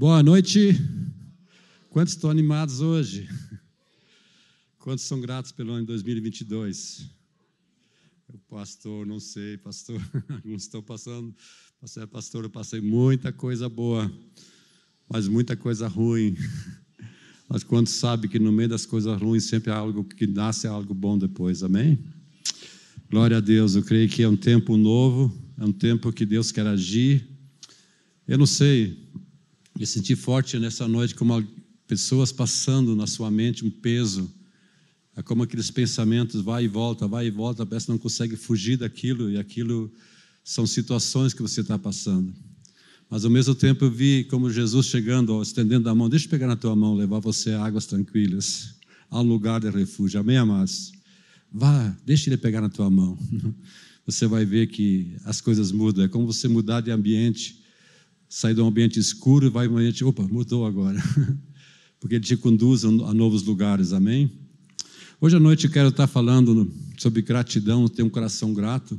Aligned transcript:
Boa 0.00 0.22
noite. 0.22 0.80
Quantos 1.90 2.14
estão 2.14 2.30
animados 2.30 2.80
hoje? 2.80 3.28
Quantos 4.78 5.04
são 5.04 5.20
gratos 5.20 5.52
pelo 5.52 5.72
ano 5.72 5.82
de 5.82 5.88
2022? 5.88 7.06
O 8.32 8.38
pastor, 8.48 9.06
não 9.06 9.20
sei, 9.20 9.58
pastor. 9.58 10.00
Alguns 10.30 10.62
estão 10.62 10.82
passando. 10.82 11.34
Pastor, 11.82 12.06
pastor, 12.06 12.44
eu 12.44 12.48
passei 12.48 12.80
muita 12.80 13.30
coisa 13.30 13.68
boa, 13.68 14.10
mas 15.06 15.28
muita 15.28 15.54
coisa 15.54 15.86
ruim. 15.86 16.34
Mas 17.46 17.62
quantos 17.62 17.92
sabe 17.92 18.26
que 18.26 18.38
no 18.38 18.50
meio 18.50 18.70
das 18.70 18.86
coisas 18.86 19.20
ruins 19.20 19.44
sempre 19.44 19.70
há 19.70 19.76
algo 19.76 20.02
que 20.02 20.26
nasce 20.26 20.66
algo 20.66 20.94
bom 20.94 21.18
depois, 21.18 21.62
amém? 21.62 21.98
Glória 23.10 23.36
a 23.36 23.40
Deus, 23.40 23.74
eu 23.74 23.82
creio 23.82 24.08
que 24.08 24.22
é 24.22 24.28
um 24.28 24.36
tempo 24.36 24.78
novo, 24.78 25.30
é 25.58 25.64
um 25.66 25.72
tempo 25.72 26.10
que 26.10 26.24
Deus 26.24 26.50
quer 26.50 26.66
agir. 26.66 27.28
Eu 28.26 28.38
não 28.38 28.46
sei, 28.46 29.10
me 29.80 29.86
senti 29.86 30.14
forte 30.14 30.58
nessa 30.58 30.86
noite 30.86 31.14
como 31.14 31.42
pessoas 31.86 32.30
passando 32.30 32.94
na 32.94 33.06
sua 33.06 33.30
mente 33.30 33.64
um 33.64 33.70
peso. 33.70 34.30
É 35.16 35.22
como 35.22 35.42
aqueles 35.42 35.70
pensamentos 35.70 36.42
vai 36.42 36.64
e 36.64 36.68
volta, 36.68 37.08
vai 37.08 37.28
e 37.28 37.30
volta, 37.30 37.64
parece 37.64 37.86
que 37.86 37.92
não 37.92 37.98
consegue 37.98 38.36
fugir 38.36 38.76
daquilo 38.76 39.30
e 39.30 39.38
aquilo 39.38 39.90
são 40.44 40.66
situações 40.66 41.32
que 41.32 41.40
você 41.40 41.62
está 41.62 41.78
passando. 41.78 42.30
Mas 43.08 43.24
ao 43.24 43.30
mesmo 43.30 43.54
tempo 43.54 43.86
eu 43.86 43.90
vi 43.90 44.24
como 44.24 44.50
Jesus 44.50 44.84
chegando, 44.84 45.40
estendendo 45.40 45.88
a 45.88 45.94
mão, 45.94 46.10
deixa 46.10 46.26
eu 46.26 46.30
pegar 46.30 46.46
na 46.46 46.56
tua 46.56 46.76
mão, 46.76 46.94
levar 46.94 47.18
você 47.18 47.52
a 47.52 47.64
águas 47.64 47.86
tranquilas, 47.86 48.74
a 49.08 49.18
um 49.18 49.24
lugar 49.24 49.60
de 49.60 49.70
refúgio. 49.70 50.20
Amém, 50.20 50.36
amados? 50.36 50.92
Vá, 51.50 51.96
deixa 52.04 52.28
ele 52.28 52.36
pegar 52.36 52.60
na 52.60 52.68
tua 52.68 52.90
mão. 52.90 53.18
Você 54.04 54.26
vai 54.26 54.44
ver 54.44 54.66
que 54.66 55.14
as 55.24 55.40
coisas 55.40 55.70
mudam. 55.70 56.04
É 56.04 56.08
como 56.08 56.26
você 56.26 56.48
mudar 56.48 56.80
de 56.80 56.90
ambiente, 56.90 57.60
sair 58.30 58.54
de 58.54 58.60
um 58.60 58.68
ambiente 58.68 59.00
escuro 59.00 59.44
e 59.44 59.50
vai 59.50 59.66
para 59.66 59.74
um 59.74 59.78
ambiente, 59.78 60.04
opa, 60.04 60.22
mudou 60.22 60.64
agora. 60.64 61.02
Porque 61.98 62.14
ele 62.14 62.24
te 62.24 62.36
conduz 62.36 62.84
a 62.84 63.12
novos 63.12 63.42
lugares. 63.42 63.92
Amém? 63.92 64.30
Hoje 65.20 65.36
à 65.36 65.40
noite 65.40 65.66
eu 65.66 65.70
quero 65.70 65.88
estar 65.88 66.06
falando 66.06 66.72
sobre 66.96 67.22
gratidão, 67.22 67.88
ter 67.88 68.04
um 68.04 68.08
coração 68.08 68.54
grato. 68.54 68.98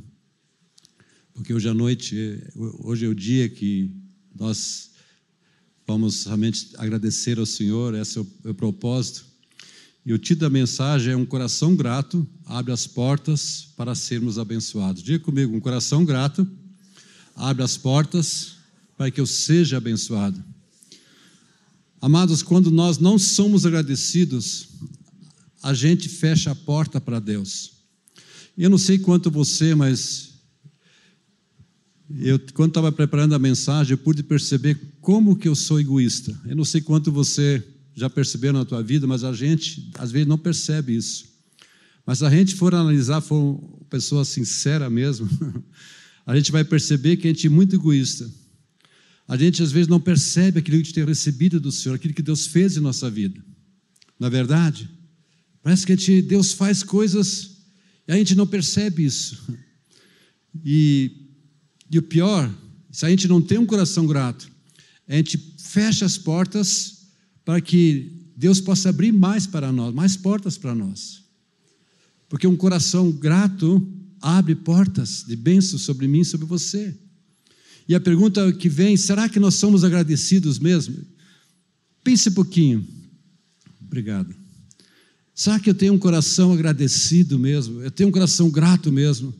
Porque 1.32 1.54
hoje 1.54 1.66
à 1.66 1.72
noite, 1.72 2.40
hoje 2.54 3.06
é 3.06 3.08
o 3.08 3.14
dia 3.14 3.48
que 3.48 3.90
nós 4.38 4.90
vamos 5.86 6.26
realmente 6.26 6.68
agradecer 6.76 7.38
ao 7.38 7.46
Senhor, 7.46 7.94
esse 7.94 8.18
é 8.18 8.20
o, 8.20 8.26
é 8.44 8.50
o 8.50 8.54
propósito. 8.54 9.24
E 10.04 10.12
o 10.12 10.18
título 10.18 10.50
da 10.50 10.50
mensagem 10.50 11.14
é 11.14 11.16
Um 11.16 11.24
coração 11.24 11.74
grato 11.74 12.26
abre 12.44 12.70
as 12.70 12.86
portas 12.86 13.72
para 13.78 13.94
sermos 13.94 14.38
abençoados. 14.38 15.02
Diga 15.02 15.24
comigo: 15.24 15.56
um 15.56 15.60
coração 15.60 16.04
grato 16.04 16.46
abre 17.34 17.62
as 17.62 17.78
portas 17.78 18.61
para 19.02 19.10
que 19.10 19.20
eu 19.20 19.26
seja 19.26 19.78
abençoado. 19.78 20.40
Amados, 22.00 22.40
quando 22.40 22.70
nós 22.70 22.98
não 22.98 23.18
somos 23.18 23.66
agradecidos, 23.66 24.68
a 25.60 25.74
gente 25.74 26.08
fecha 26.08 26.52
a 26.52 26.54
porta 26.54 27.00
para 27.00 27.18
Deus. 27.18 27.72
Eu 28.56 28.70
não 28.70 28.78
sei 28.78 29.00
quanto 29.00 29.28
você, 29.28 29.74
mas 29.74 30.34
eu, 32.16 32.38
quando 32.54 32.70
estava 32.70 32.92
preparando 32.92 33.34
a 33.34 33.40
mensagem, 33.40 33.90
eu 33.90 33.98
pude 33.98 34.22
perceber 34.22 34.78
como 35.00 35.34
que 35.34 35.48
eu 35.48 35.56
sou 35.56 35.80
egoísta. 35.80 36.40
Eu 36.46 36.54
não 36.54 36.64
sei 36.64 36.80
quanto 36.80 37.10
você 37.10 37.60
já 37.96 38.08
percebeu 38.08 38.52
na 38.52 38.64
tua 38.64 38.84
vida, 38.84 39.04
mas 39.04 39.24
a 39.24 39.32
gente 39.32 39.90
às 39.98 40.12
vezes 40.12 40.28
não 40.28 40.38
percebe 40.38 40.94
isso. 40.94 41.24
Mas 42.06 42.18
se 42.18 42.24
a 42.24 42.30
gente 42.30 42.54
for 42.54 42.72
analisar, 42.72 43.20
for 43.20 43.36
uma 43.36 43.84
pessoa 43.90 44.24
sincera 44.24 44.88
mesmo, 44.88 45.28
a 46.24 46.36
gente 46.36 46.52
vai 46.52 46.62
perceber 46.62 47.16
que 47.16 47.26
a 47.26 47.32
gente 47.32 47.48
é 47.48 47.50
muito 47.50 47.74
egoísta. 47.74 48.30
A 49.32 49.36
gente 49.38 49.62
às 49.62 49.72
vezes 49.72 49.88
não 49.88 49.98
percebe 49.98 50.58
aquilo 50.58 50.76
que 50.76 50.82
a 50.82 50.84
gente 50.84 50.92
tem 50.94 51.06
recebido 51.06 51.58
do 51.58 51.72
Senhor, 51.72 51.94
aquilo 51.94 52.12
que 52.12 52.20
Deus 52.20 52.46
fez 52.46 52.76
em 52.76 52.80
nossa 52.80 53.08
vida. 53.08 53.42
Na 54.20 54.26
é 54.26 54.30
verdade, 54.30 54.90
parece 55.62 55.86
que 55.86 55.96
gente, 55.96 56.20
Deus 56.20 56.52
faz 56.52 56.82
coisas 56.82 57.56
e 58.06 58.12
a 58.12 58.16
gente 58.16 58.34
não 58.34 58.46
percebe 58.46 59.06
isso. 59.06 59.42
E, 60.62 61.30
e 61.90 61.98
o 61.98 62.02
pior, 62.02 62.54
se 62.90 63.06
a 63.06 63.08
gente 63.08 63.26
não 63.26 63.40
tem 63.40 63.56
um 63.56 63.64
coração 63.64 64.06
grato, 64.06 64.50
a 65.08 65.16
gente 65.16 65.38
fecha 65.56 66.04
as 66.04 66.18
portas 66.18 67.06
para 67.42 67.58
que 67.58 68.28
Deus 68.36 68.60
possa 68.60 68.90
abrir 68.90 69.12
mais 69.12 69.46
para 69.46 69.72
nós, 69.72 69.94
mais 69.94 70.14
portas 70.14 70.58
para 70.58 70.74
nós. 70.74 71.24
Porque 72.28 72.46
um 72.46 72.54
coração 72.54 73.10
grato 73.10 73.82
abre 74.20 74.54
portas 74.54 75.24
de 75.26 75.36
bênção 75.36 75.78
sobre 75.78 76.06
mim, 76.06 76.22
sobre 76.22 76.46
você. 76.46 76.94
E 77.88 77.94
a 77.94 78.00
pergunta 78.00 78.52
que 78.52 78.68
vem, 78.68 78.96
será 78.96 79.28
que 79.28 79.40
nós 79.40 79.54
somos 79.54 79.84
agradecidos 79.84 80.58
mesmo? 80.58 80.96
Pense 82.04 82.28
um 82.28 82.32
pouquinho. 82.32 82.86
Obrigado. 83.80 84.34
Será 85.34 85.58
que 85.58 85.70
eu 85.70 85.74
tenho 85.74 85.94
um 85.94 85.98
coração 85.98 86.52
agradecido 86.52 87.38
mesmo? 87.38 87.80
Eu 87.82 87.90
tenho 87.90 88.08
um 88.08 88.12
coração 88.12 88.50
grato 88.50 88.92
mesmo? 88.92 89.34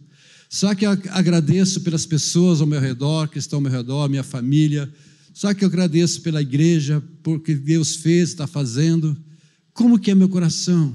Será 0.49 0.75
que 0.75 0.85
eu 0.85 0.91
agradeço 1.11 1.81
pelas 1.81 2.05
pessoas 2.05 2.61
ao 2.61 2.67
meu 2.67 2.81
redor, 2.81 3.29
que 3.29 3.39
estão 3.39 3.59
ao 3.59 3.63
meu 3.63 3.73
redor, 3.73 4.09
minha 4.09 4.23
família, 4.23 4.93
só 5.33 5.55
que 5.55 5.65
eu 5.65 5.69
agradeço 5.69 6.21
pela 6.21 6.43
igreja, 6.43 7.03
porque 7.23 7.55
Deus 7.55 7.97
fez, 7.97 8.31
está 8.31 8.47
fazendo. 8.47 9.17
Como 9.73 9.99
que 9.99 10.11
é 10.11 10.15
meu 10.15 10.29
coração? 10.29 10.95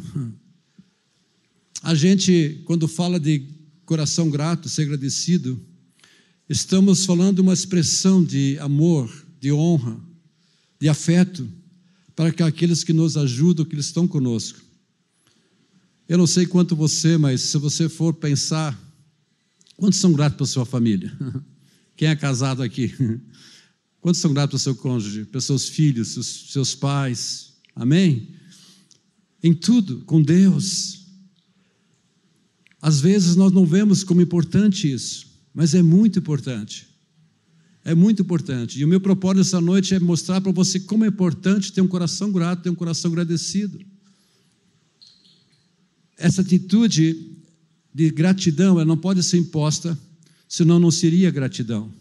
A 1.81 1.95
gente, 1.95 2.61
quando 2.65 2.87
fala 2.87 3.19
de 3.19 3.47
coração 3.85 4.29
grato, 4.29 4.69
ser 4.69 4.83
agradecido, 4.83 5.59
estamos 6.49 7.05
falando 7.05 7.39
uma 7.39 7.53
expressão 7.53 8.23
de 8.23 8.57
amor, 8.59 9.11
de 9.39 9.51
honra, 9.51 9.99
de 10.79 10.87
afeto 10.87 11.47
para 12.15 12.29
aqueles 12.47 12.83
que 12.83 12.93
nos 12.93 13.17
ajudam, 13.17 13.65
que 13.65 13.75
estão 13.75 14.07
conosco. 14.07 14.59
Eu 16.07 16.17
não 16.17 16.25
sei 16.25 16.45
quanto 16.45 16.75
você, 16.75 17.17
mas 17.17 17.41
se 17.41 17.57
você 17.57 17.89
for 17.89 18.13
pensar, 18.13 18.79
quantos 19.75 19.99
são 19.99 20.13
gratos 20.13 20.37
pela 20.37 20.47
sua 20.47 20.65
família? 20.65 21.15
Quem 21.95 22.07
é 22.07 22.15
casado 22.15 22.63
aqui? 22.63 22.93
Quantos 23.99 24.21
são 24.21 24.33
gratos 24.33 24.53
ao 24.53 24.59
seu 24.59 24.75
cônjuge, 24.75 25.25
para 25.25 25.41
seus 25.41 25.67
filhos, 25.67 26.09
seus, 26.09 26.51
seus 26.51 26.75
pais? 26.75 27.53
Amém? 27.75 28.29
Em 29.43 29.53
tudo, 29.53 30.01
com 30.05 30.21
Deus. 30.21 31.07
Às 32.81 33.01
vezes 33.01 33.35
nós 33.35 33.51
não 33.51 33.65
vemos 33.65 34.03
como 34.03 34.21
importante 34.21 34.89
isso, 34.89 35.26
mas 35.57 35.73
é 35.73 35.81
muito 35.81 36.19
importante. 36.19 36.87
É 37.83 37.95
muito 37.95 38.21
importante. 38.21 38.79
E 38.79 38.85
o 38.85 38.87
meu 38.87 39.01
propósito 39.01 39.41
essa 39.41 39.59
noite 39.59 39.95
é 39.95 39.99
mostrar 39.99 40.39
para 40.39 40.51
você 40.51 40.79
como 40.79 41.03
é 41.03 41.07
importante 41.07 41.73
ter 41.73 41.81
um 41.81 41.87
coração 41.87 42.31
grato, 42.31 42.61
ter 42.61 42.69
um 42.69 42.75
coração 42.75 43.09
agradecido. 43.09 43.79
Essa 46.15 46.41
atitude 46.41 47.39
de 47.91 48.11
gratidão, 48.11 48.75
ela 48.75 48.85
não 48.85 48.97
pode 48.97 49.23
ser 49.23 49.39
imposta, 49.39 49.97
senão 50.47 50.77
não 50.77 50.91
seria 50.91 51.31
gratidão. 51.31 51.91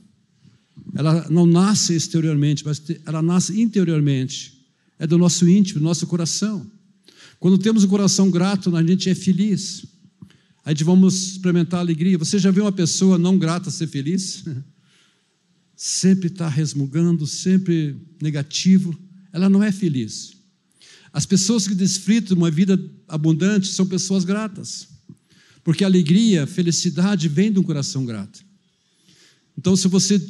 Ela 0.94 1.26
não 1.30 1.46
nasce 1.46 1.94
exteriormente, 1.94 2.62
mas 2.62 2.82
ela 3.06 3.22
nasce 3.22 3.58
interiormente. 3.58 4.66
É 4.98 5.06
do 5.06 5.16
nosso 5.16 5.48
íntimo, 5.48 5.80
do 5.80 5.84
nosso 5.84 6.06
coração. 6.06 6.70
Quando 7.40 7.56
temos 7.56 7.84
um 7.84 7.88
coração 7.88 8.30
grato, 8.30 8.76
a 8.76 8.82
gente 8.82 9.08
é 9.08 9.14
feliz. 9.14 9.95
A 10.66 10.70
gente 10.70 10.82
vamos 10.82 11.28
experimentar 11.28 11.78
alegria. 11.78 12.18
Você 12.18 12.40
já 12.40 12.50
viu 12.50 12.64
uma 12.64 12.72
pessoa 12.72 13.16
não 13.16 13.38
grata 13.38 13.70
ser 13.70 13.86
feliz? 13.86 14.42
Sempre 15.76 16.26
está 16.26 16.48
resmungando, 16.48 17.24
sempre 17.24 17.96
negativo. 18.20 18.98
Ela 19.32 19.48
não 19.48 19.62
é 19.62 19.70
feliz. 19.70 20.32
As 21.12 21.24
pessoas 21.24 21.68
que 21.68 21.74
desfrutam 21.74 22.36
uma 22.36 22.50
vida 22.50 22.82
abundante 23.06 23.68
são 23.68 23.86
pessoas 23.86 24.24
gratas. 24.24 24.88
Porque 25.62 25.84
alegria, 25.84 26.48
felicidade 26.48 27.28
vem 27.28 27.52
de 27.52 27.60
um 27.60 27.62
coração 27.62 28.04
grato. 28.04 28.44
Então, 29.56 29.76
se 29.76 29.86
você 29.86 30.20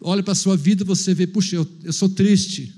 olha 0.00 0.22
para 0.22 0.32
a 0.32 0.34
sua 0.34 0.56
vida 0.56 0.82
você 0.82 1.12
vê, 1.12 1.26
puxa, 1.26 1.56
eu, 1.56 1.70
eu 1.84 1.92
sou 1.92 2.08
triste, 2.08 2.74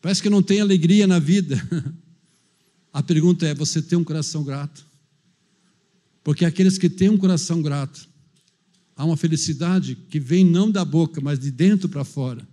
parece 0.00 0.22
que 0.22 0.30
não 0.30 0.42
tenho 0.42 0.62
alegria 0.62 1.06
na 1.06 1.18
vida. 1.18 1.62
A 2.90 3.02
pergunta 3.02 3.46
é: 3.46 3.54
você 3.54 3.82
tem 3.82 3.98
um 3.98 4.04
coração 4.04 4.42
grato? 4.42 4.90
Porque 6.22 6.44
aqueles 6.44 6.78
que 6.78 6.88
têm 6.88 7.08
um 7.08 7.16
coração 7.16 7.60
grato, 7.60 8.08
há 8.96 9.04
uma 9.04 9.16
felicidade 9.16 9.96
que 10.08 10.20
vem 10.20 10.44
não 10.44 10.70
da 10.70 10.84
boca, 10.84 11.20
mas 11.20 11.38
de 11.38 11.50
dentro 11.50 11.88
para 11.88 12.04
fora. 12.04 12.46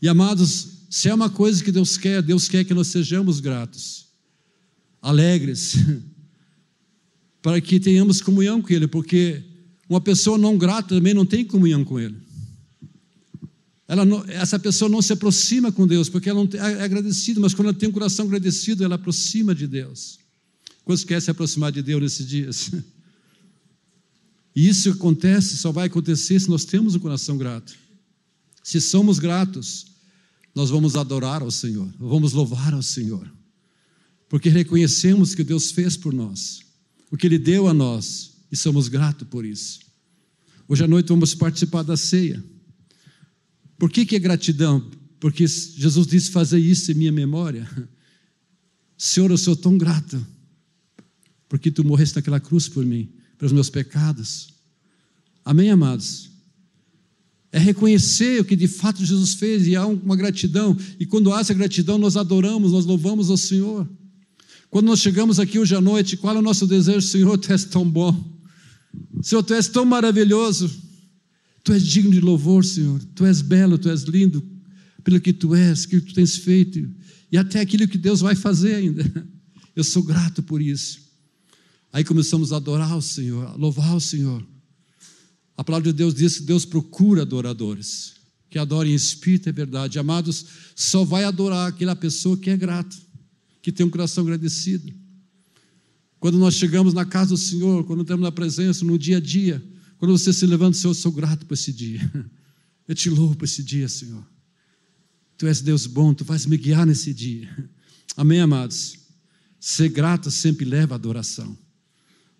E 0.00 0.08
amados, 0.08 0.86
se 0.88 1.08
é 1.08 1.14
uma 1.14 1.28
coisa 1.28 1.62
que 1.62 1.72
Deus 1.72 1.96
quer, 1.96 2.22
Deus 2.22 2.48
quer 2.48 2.64
que 2.64 2.72
nós 2.72 2.88
sejamos 2.88 3.40
gratos, 3.40 4.06
alegres, 5.02 5.74
para 7.42 7.60
que 7.60 7.78
tenhamos 7.78 8.20
comunhão 8.20 8.62
com 8.62 8.72
Ele, 8.72 8.86
porque 8.86 9.42
uma 9.88 10.00
pessoa 10.00 10.38
não 10.38 10.56
grata 10.56 10.94
também 10.94 11.14
não 11.14 11.26
tem 11.26 11.44
comunhão 11.44 11.84
com 11.84 11.98
Ele. 11.98 12.16
Não, 13.88 14.22
essa 14.26 14.58
pessoa 14.58 14.88
não 14.88 15.00
se 15.00 15.14
aproxima 15.14 15.72
com 15.72 15.86
Deus, 15.86 16.10
porque 16.10 16.28
ela 16.28 16.44
não 16.44 16.50
é 16.52 16.84
agradecida, 16.84 17.40
mas 17.40 17.54
quando 17.54 17.68
ela 17.68 17.78
tem 17.78 17.88
um 17.88 17.92
coração 17.92 18.26
agradecido, 18.26 18.84
ela 18.84 18.96
aproxima 18.96 19.54
de 19.54 19.66
Deus. 19.66 20.18
Quantos 20.88 21.04
quer 21.04 21.20
se 21.20 21.30
aproximar 21.30 21.70
de 21.70 21.82
Deus 21.82 22.00
nesses 22.00 22.26
dias? 22.26 22.70
E 24.56 24.66
isso 24.66 24.88
acontece, 24.90 25.58
só 25.58 25.70
vai 25.70 25.86
acontecer 25.86 26.40
se 26.40 26.48
nós 26.48 26.64
temos 26.64 26.94
um 26.94 26.98
coração 26.98 27.36
grato. 27.36 27.76
Se 28.64 28.80
somos 28.80 29.18
gratos, 29.18 29.88
nós 30.54 30.70
vamos 30.70 30.96
adorar 30.96 31.42
ao 31.42 31.50
Senhor, 31.50 31.92
vamos 31.98 32.32
louvar 32.32 32.72
ao 32.72 32.82
Senhor, 32.82 33.30
porque 34.30 34.48
reconhecemos 34.48 35.34
que 35.34 35.44
Deus 35.44 35.70
fez 35.70 35.94
por 35.94 36.14
nós, 36.14 36.60
o 37.10 37.18
que 37.18 37.26
Ele 37.26 37.38
deu 37.38 37.68
a 37.68 37.74
nós, 37.74 38.38
e 38.50 38.56
somos 38.56 38.88
gratos 38.88 39.28
por 39.28 39.44
isso. 39.44 39.80
Hoje 40.66 40.84
à 40.84 40.88
noite 40.88 41.10
vamos 41.10 41.34
participar 41.34 41.82
da 41.82 41.98
ceia. 41.98 42.42
Por 43.78 43.90
que, 43.90 44.06
que 44.06 44.16
é 44.16 44.18
gratidão? 44.18 44.90
Porque 45.20 45.46
Jesus 45.46 46.06
disse: 46.06 46.30
fazer 46.30 46.58
isso 46.58 46.90
em 46.90 46.94
minha 46.94 47.12
memória. 47.12 47.70
Senhor, 48.96 49.30
eu 49.30 49.36
sou 49.36 49.54
tão 49.54 49.76
grato, 49.76 50.26
porque 51.48 51.70
tu 51.70 51.84
morreste 51.84 52.16
naquela 52.16 52.40
cruz 52.40 52.68
por 52.68 52.84
mim, 52.84 53.08
pelos 53.38 53.52
meus 53.52 53.70
pecados. 53.70 54.48
Amém, 55.44 55.70
amados? 55.70 56.30
É 57.50 57.58
reconhecer 57.58 58.40
o 58.40 58.44
que 58.44 58.54
de 58.54 58.68
fato 58.68 59.04
Jesus 59.04 59.34
fez 59.34 59.66
e 59.66 59.74
há 59.74 59.86
uma 59.86 60.14
gratidão. 60.14 60.76
E 61.00 61.06
quando 61.06 61.32
há 61.32 61.40
essa 61.40 61.54
gratidão, 61.54 61.96
nós 61.96 62.16
adoramos, 62.16 62.72
nós 62.72 62.84
louvamos 62.84 63.30
ao 63.30 63.36
Senhor. 63.36 63.88
Quando 64.68 64.86
nós 64.86 65.00
chegamos 65.00 65.40
aqui 65.40 65.58
hoje 65.58 65.74
à 65.74 65.80
noite, 65.80 66.16
qual 66.16 66.36
é 66.36 66.38
o 66.38 66.42
nosso 66.42 66.66
desejo? 66.66 67.00
Senhor, 67.00 67.38
tu 67.38 67.50
és 67.50 67.64
tão 67.64 67.88
bom. 67.88 68.38
Senhor, 69.22 69.42
tu 69.42 69.54
és 69.54 69.66
tão 69.68 69.86
maravilhoso. 69.86 70.70
Tu 71.64 71.72
és 71.72 71.86
digno 71.86 72.10
de 72.10 72.20
louvor, 72.20 72.64
Senhor. 72.64 73.02
Tu 73.14 73.24
és 73.24 73.40
belo, 73.40 73.78
tu 73.78 73.88
és 73.88 74.02
lindo 74.02 74.44
pelo 75.02 75.20
que 75.20 75.32
tu 75.32 75.54
és, 75.54 75.86
que 75.86 76.00
tu 76.00 76.12
tens 76.12 76.36
feito 76.36 76.86
e 77.30 77.36
até 77.36 77.60
aquilo 77.60 77.86
que 77.86 77.98
Deus 77.98 78.20
vai 78.20 78.34
fazer 78.34 78.74
ainda. 78.74 79.28
Eu 79.74 79.84
sou 79.84 80.02
grato 80.02 80.42
por 80.42 80.60
isso. 80.60 81.07
Aí 81.92 82.04
começamos 82.04 82.52
a 82.52 82.56
adorar 82.56 82.96
o 82.96 83.02
Senhor, 83.02 83.46
a 83.46 83.54
louvar 83.54 83.96
o 83.96 84.00
Senhor. 84.00 84.46
A 85.56 85.64
palavra 85.64 85.92
de 85.92 85.96
Deus 85.96 86.14
diz 86.14 86.38
que 86.38 86.44
Deus 86.44 86.64
procura 86.64 87.22
adoradores, 87.22 88.14
que 88.48 88.58
adorem 88.58 88.92
em 88.92 88.94
espírito 88.94 89.48
e 89.48 89.52
verdade. 89.52 89.98
Amados, 89.98 90.46
só 90.76 91.04
vai 91.04 91.24
adorar 91.24 91.68
aquela 91.68 91.96
pessoa 91.96 92.36
que 92.36 92.50
é 92.50 92.56
grata, 92.56 92.96
que 93.60 93.72
tem 93.72 93.84
um 93.84 93.90
coração 93.90 94.22
agradecido. 94.22 94.92
Quando 96.20 96.38
nós 96.38 96.54
chegamos 96.54 96.94
na 96.94 97.04
casa 97.04 97.30
do 97.30 97.36
Senhor, 97.36 97.84
quando 97.84 98.02
estamos 98.02 98.22
na 98.22 98.32
presença, 98.32 98.84
no 98.84 98.98
dia 98.98 99.18
a 99.18 99.20
dia, 99.20 99.64
quando 99.98 100.16
você 100.16 100.32
se 100.32 100.46
levanta, 100.46 100.76
Senhor, 100.76 100.90
eu 100.90 100.94
sou 100.94 101.12
grato 101.12 101.46
por 101.46 101.54
esse 101.54 101.72
dia. 101.72 102.00
Eu 102.86 102.94
te 102.94 103.10
louvo 103.10 103.36
por 103.36 103.44
esse 103.44 103.62
dia, 103.62 103.86
Senhor. 103.86 104.26
Tu 105.36 105.46
és 105.46 105.60
Deus 105.60 105.86
bom, 105.86 106.14
tu 106.14 106.24
vais 106.24 106.46
me 106.46 106.56
guiar 106.56 106.86
nesse 106.86 107.12
dia. 107.12 107.70
Amém, 108.16 108.40
amados? 108.40 108.96
Ser 109.60 109.90
grato 109.90 110.30
sempre 110.30 110.64
leva 110.64 110.94
à 110.94 110.96
adoração, 110.96 111.54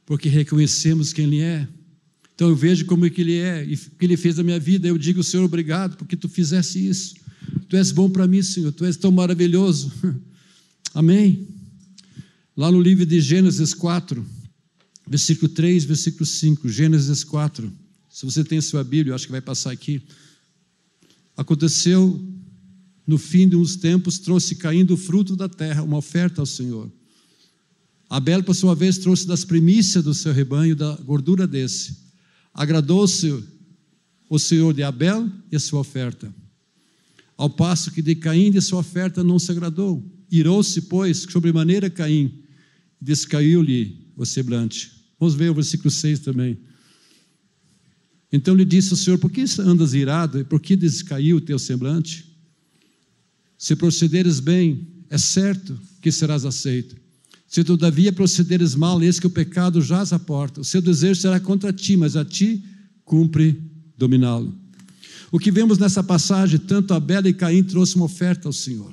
porque 0.09 0.29
reconhecemos 0.29 1.13
quem 1.13 1.27
Ele 1.27 1.41
é 1.41 1.69
então 2.39 2.51
eu 2.51 2.55
vejo 2.55 2.85
como 2.85 3.05
é 3.05 3.11
que 3.11 3.21
Ele 3.21 3.35
é 3.35 3.67
e 3.67 3.75
o 3.75 3.77
que 3.77 4.05
Ele 4.07 4.17
fez 4.17 4.37
na 4.37 4.45
minha 4.45 4.61
vida. 4.61 4.87
Eu 4.87 4.97
digo, 4.97 5.25
Senhor, 5.25 5.43
obrigado 5.43 5.97
porque 5.97 6.17
Tu 6.17 6.29
fizesse 6.29 6.79
isso. 6.89 7.17
Tu 7.69 7.77
és 7.77 7.91
bom 7.91 8.09
para 8.09 8.29
mim, 8.29 8.41
Senhor. 8.45 8.71
Tu 8.71 8.85
és 8.85 8.97
tão 8.97 9.11
maravilhoso. 9.11 9.93
Amém. 10.95 11.49
Lá 12.57 12.71
no 12.71 12.81
livro 12.81 13.05
de 13.05 13.21
Gênesis 13.21 13.75
4, 13.75 14.25
versículo 15.05 15.49
3, 15.49 15.85
versículo 15.85 16.25
5. 16.25 16.69
Gênesis 16.69 17.25
4. 17.25 17.73
Se 18.09 18.25
você 18.25 18.45
tem 18.45 18.59
a 18.59 18.63
sua 18.63 18.85
Bíblia, 18.85 19.11
eu 19.11 19.15
acho 19.17 19.27
que 19.27 19.33
vai 19.33 19.41
passar 19.41 19.73
aqui. 19.73 20.01
Aconteceu 21.37 22.25
no 23.05 23.19
fim 23.19 23.49
de 23.49 23.57
uns 23.57 23.75
tempos, 23.75 24.21
trouxe 24.21 24.55
caindo 24.55 24.95
o 24.95 24.97
fruto 24.97 25.35
da 25.35 25.49
terra, 25.49 25.83
uma 25.83 25.97
oferta 25.97 26.41
ao 26.41 26.47
Senhor. 26.47 26.89
Abel, 28.09 28.43
por 28.43 28.55
sua 28.55 28.75
vez, 28.75 28.99
trouxe 28.99 29.27
das 29.27 29.45
primícias 29.45 30.03
do 30.03 30.15
seu 30.15 30.33
rebanho, 30.33 30.75
da 30.75 30.95
gordura 30.97 31.47
desse. 31.47 31.97
Agradou-se 32.55 33.45
o 34.31 34.39
Senhor 34.39 34.73
de 34.73 34.83
Abel 34.83 35.31
e 35.51 35.57
a 35.57 35.61
sua 35.61 35.81
oferta, 35.81 36.35
ao 37.37 37.49
passo 37.49 37.91
que 37.91 38.03
de 38.03 38.15
Caim 38.15 38.51
e 38.55 38.61
sua 38.61 38.81
oferta 38.81 39.23
não 39.23 39.39
se 39.39 39.51
agradou. 39.51 40.05
Irou-se, 40.31 40.83
pois, 40.83 41.19
sobremaneira 41.19 41.89
Caim, 41.89 42.43
descaiu-lhe 43.01 44.13
o 44.17 44.25
semblante. 44.27 44.91
Vamos 45.19 45.35
ver 45.35 45.51
o 45.51 45.55
versículo 45.55 45.91
6 45.91 46.21
também. 46.21 46.59
Então 48.33 48.55
lhe 48.55 48.65
disse 48.65 48.93
o 48.93 48.97
Senhor: 48.97 49.19
Por 49.19 49.31
que 49.31 49.45
andas 49.61 49.95
irado 49.95 50.39
e 50.39 50.45
por 50.45 50.61
que 50.61 50.77
descaiu 50.77 51.37
o 51.37 51.41
teu 51.41 51.59
semblante? 51.59 52.37
Se 53.57 53.75
procederes 53.75 54.41
bem, 54.41 54.87
é 55.09 55.19
certo 55.19 55.79
que 56.01 56.13
serás 56.13 56.45
aceito. 56.45 56.97
Se 57.49 57.65
todavia 57.65 58.13
procederes 58.13 58.75
mal, 58.75 59.03
eis 59.03 59.19
que 59.19 59.27
o 59.27 59.31
pecado 59.31 59.81
jaz 59.81 60.13
à 60.13 60.19
porta. 60.19 60.61
O 60.61 60.65
seu 60.65 60.83
desejo 60.83 61.19
será 61.19 61.41
contra 61.41 61.73
ti, 61.73 61.97
mas 61.97 62.15
a 62.15 62.25
ti 62.25 62.63
cumpre 63.07 63.59
dominá-lo. 63.97 64.55
O 65.33 65.39
que 65.39 65.51
vemos 65.51 65.79
nessa 65.79 66.05
passagem, 66.05 66.59
tanto 66.59 66.93
Abel 66.93 67.27
e 67.27 67.33
Caim 67.33 67.65
trouxe 67.65 67.97
uma 67.97 68.05
oferta 68.05 68.49
ao 68.49 68.53
Senhor. 68.53 68.93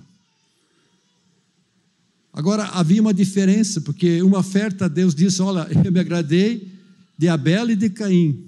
Agora, 2.31 2.65
havia 2.67 3.01
uma 3.01 3.13
diferença, 3.13 3.81
porque 3.81 4.21
uma 4.21 4.39
oferta, 4.39 4.87
Deus 4.89 5.13
disse: 5.13 5.41
Olha, 5.41 5.67
eu 5.83 5.91
me 5.91 5.99
agradei 5.99 6.69
de 7.17 7.27
Abel 7.27 7.71
e 7.71 7.75
de 7.75 7.89
Caim. 7.89 8.41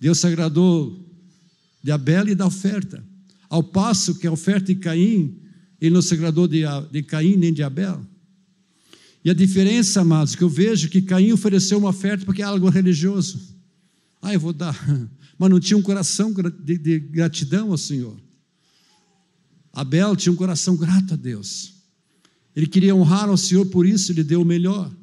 Deus 0.00 0.18
se 0.18 0.26
agradou 0.26 1.04
de 1.82 1.90
Abel 1.90 2.28
e 2.28 2.34
da 2.34 2.46
oferta. 2.46 3.04
Ao 3.48 3.62
passo 3.62 4.14
que 4.14 4.26
a 4.26 4.32
oferta 4.32 4.72
de 4.72 4.76
Caim, 4.76 5.36
ele 5.80 5.94
não 5.94 6.02
se 6.02 6.14
agradou 6.14 6.46
de, 6.46 6.62
de 6.92 7.02
Caim 7.02 7.36
nem 7.36 7.52
de 7.52 7.62
Abel. 7.62 8.04
E 9.24 9.30
a 9.30 9.34
diferença, 9.34 10.00
amados, 10.00 10.34
que 10.34 10.42
eu 10.42 10.48
vejo 10.48 10.88
que 10.88 11.02
Caim 11.02 11.32
ofereceu 11.32 11.78
uma 11.78 11.90
oferta 11.90 12.24
porque 12.24 12.42
é 12.42 12.44
algo 12.44 12.68
religioso. 12.68 13.54
Ah, 14.22 14.32
eu 14.32 14.40
vou 14.40 14.52
dar. 14.52 14.76
Mas 15.38 15.50
não 15.50 15.60
tinha 15.60 15.76
um 15.76 15.82
coração 15.82 16.32
de, 16.32 16.78
de 16.78 16.98
gratidão 16.98 17.70
ao 17.70 17.78
Senhor. 17.78 18.18
Abel 19.72 20.16
tinha 20.16 20.32
um 20.32 20.36
coração 20.36 20.76
grato 20.76 21.14
a 21.14 21.16
Deus. 21.16 21.74
Ele 22.54 22.66
queria 22.66 22.94
honrar 22.94 23.28
ao 23.28 23.36
Senhor, 23.36 23.66
por 23.66 23.86
isso 23.86 24.12
ele 24.12 24.24
deu 24.24 24.42
o 24.42 24.44
melhor. 24.44 24.94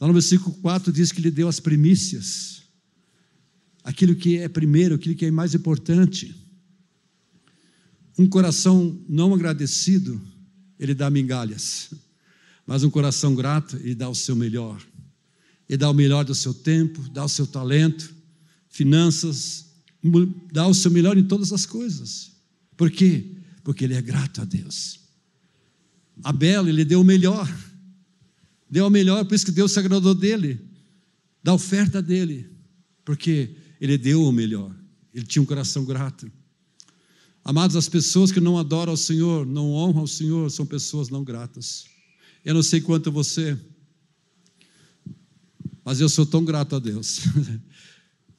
Lá 0.00 0.08
no 0.08 0.12
versículo 0.12 0.54
4 0.56 0.92
diz 0.92 1.12
que 1.12 1.20
ele 1.20 1.30
deu 1.30 1.48
as 1.48 1.60
primícias. 1.60 2.62
Aquilo 3.84 4.16
que 4.16 4.38
é 4.38 4.48
primeiro, 4.48 4.94
aquilo 4.94 5.14
que 5.14 5.26
é 5.26 5.30
mais 5.30 5.54
importante. 5.54 6.34
Um 8.18 8.28
coração 8.28 9.00
não 9.08 9.32
agradecido, 9.32 10.20
ele 10.78 10.94
dá 10.94 11.08
migalhas. 11.08 11.90
Mas 12.66 12.84
um 12.84 12.90
coração 12.90 13.34
grato, 13.34 13.76
ele 13.76 13.94
dá 13.94 14.08
o 14.08 14.14
seu 14.14 14.36
melhor. 14.36 14.82
Ele 15.68 15.78
dá 15.78 15.90
o 15.90 15.94
melhor 15.94 16.24
do 16.24 16.34
seu 16.34 16.54
tempo, 16.54 17.00
dá 17.10 17.24
o 17.24 17.28
seu 17.28 17.46
talento, 17.46 18.14
finanças, 18.68 19.66
dá 20.52 20.66
o 20.66 20.74
seu 20.74 20.90
melhor 20.90 21.16
em 21.16 21.24
todas 21.24 21.52
as 21.52 21.66
coisas. 21.66 22.32
Por 22.76 22.90
quê? 22.90 23.36
Porque 23.62 23.84
ele 23.84 23.94
é 23.94 24.02
grato 24.02 24.40
a 24.40 24.44
Deus. 24.44 25.00
Abel, 26.22 26.68
ele 26.68 26.84
deu 26.84 27.00
o 27.00 27.04
melhor. 27.04 27.48
Deu 28.68 28.86
o 28.86 28.90
melhor, 28.90 29.24
por 29.24 29.34
isso 29.34 29.44
que 29.44 29.52
Deus 29.52 29.72
se 29.72 29.78
agradou 29.78 30.14
dele, 30.14 30.58
da 31.42 31.52
oferta 31.52 32.00
dele, 32.00 32.50
porque 33.04 33.54
ele 33.80 33.98
deu 33.98 34.22
o 34.24 34.32
melhor. 34.32 34.74
Ele 35.12 35.26
tinha 35.26 35.42
um 35.42 35.46
coração 35.46 35.84
grato. 35.84 36.30
Amados, 37.44 37.76
as 37.76 37.88
pessoas 37.88 38.32
que 38.32 38.40
não 38.40 38.56
adoram 38.56 38.92
ao 38.92 38.96
Senhor, 38.96 39.44
não 39.44 39.72
honram 39.72 40.00
ao 40.00 40.06
Senhor, 40.06 40.50
são 40.50 40.64
pessoas 40.64 41.08
não 41.10 41.22
gratas. 41.22 41.84
Eu 42.44 42.54
não 42.54 42.62
sei 42.62 42.80
quanto 42.80 43.12
você, 43.12 43.56
mas 45.84 46.00
eu 46.00 46.08
sou 46.08 46.26
tão 46.26 46.44
grato 46.44 46.76
a 46.76 46.78
Deus. 46.78 47.20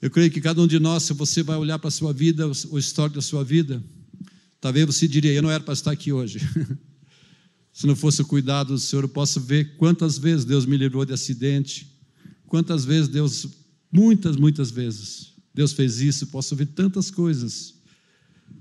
Eu 0.01 0.11
creio 0.11 0.29
que 0.29 0.41
cada 0.41 0.61
um 0.61 0.67
de 0.67 0.79
nós, 0.79 1.03
se 1.03 1.13
você 1.13 1.41
vai 1.41 1.55
olhar 1.55 1.79
para 1.79 1.87
a 1.87 1.91
sua 1.91 2.11
vida, 2.11 2.45
o 2.69 2.77
histórico 2.77 3.15
da 3.15 3.21
sua 3.21 3.41
vida, 3.41 3.81
talvez 4.59 4.85
você 4.85 5.07
diria: 5.07 5.31
Eu 5.31 5.41
não 5.41 5.49
era 5.49 5.63
para 5.63 5.73
estar 5.73 5.91
aqui 5.91 6.11
hoje. 6.11 6.39
Se 7.71 7.87
não 7.87 7.95
fosse 7.95 8.21
o 8.21 8.25
cuidado 8.25 8.73
do 8.73 8.79
Senhor, 8.79 9.03
eu 9.03 9.09
posso 9.09 9.39
ver 9.39 9.77
quantas 9.77 10.17
vezes 10.17 10.45
Deus 10.45 10.65
me 10.65 10.77
livrou 10.77 11.05
de 11.05 11.13
acidente, 11.13 11.87
quantas 12.45 12.85
vezes 12.85 13.07
Deus, 13.07 13.47
muitas, 13.91 14.35
muitas 14.35 14.69
vezes, 14.69 15.33
Deus 15.55 15.71
fez 15.71 15.99
isso, 16.01 16.27
posso 16.27 16.53
ver 16.55 16.67
tantas 16.67 17.09
coisas. 17.09 17.73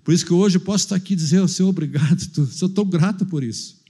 Por 0.03 0.15
isso 0.15 0.25
que 0.25 0.33
hoje 0.33 0.57
eu 0.57 0.61
posso 0.61 0.85
estar 0.85 0.97
aqui 0.97 1.13
e 1.13 1.17
dizer 1.17 1.39
ao 1.39 1.49
Senhor, 1.49 1.69
obrigado, 1.69 2.21
sou 2.51 2.71
tão 2.71 2.87
grato 2.87 3.27
por 3.27 3.45
isso. 3.45 3.82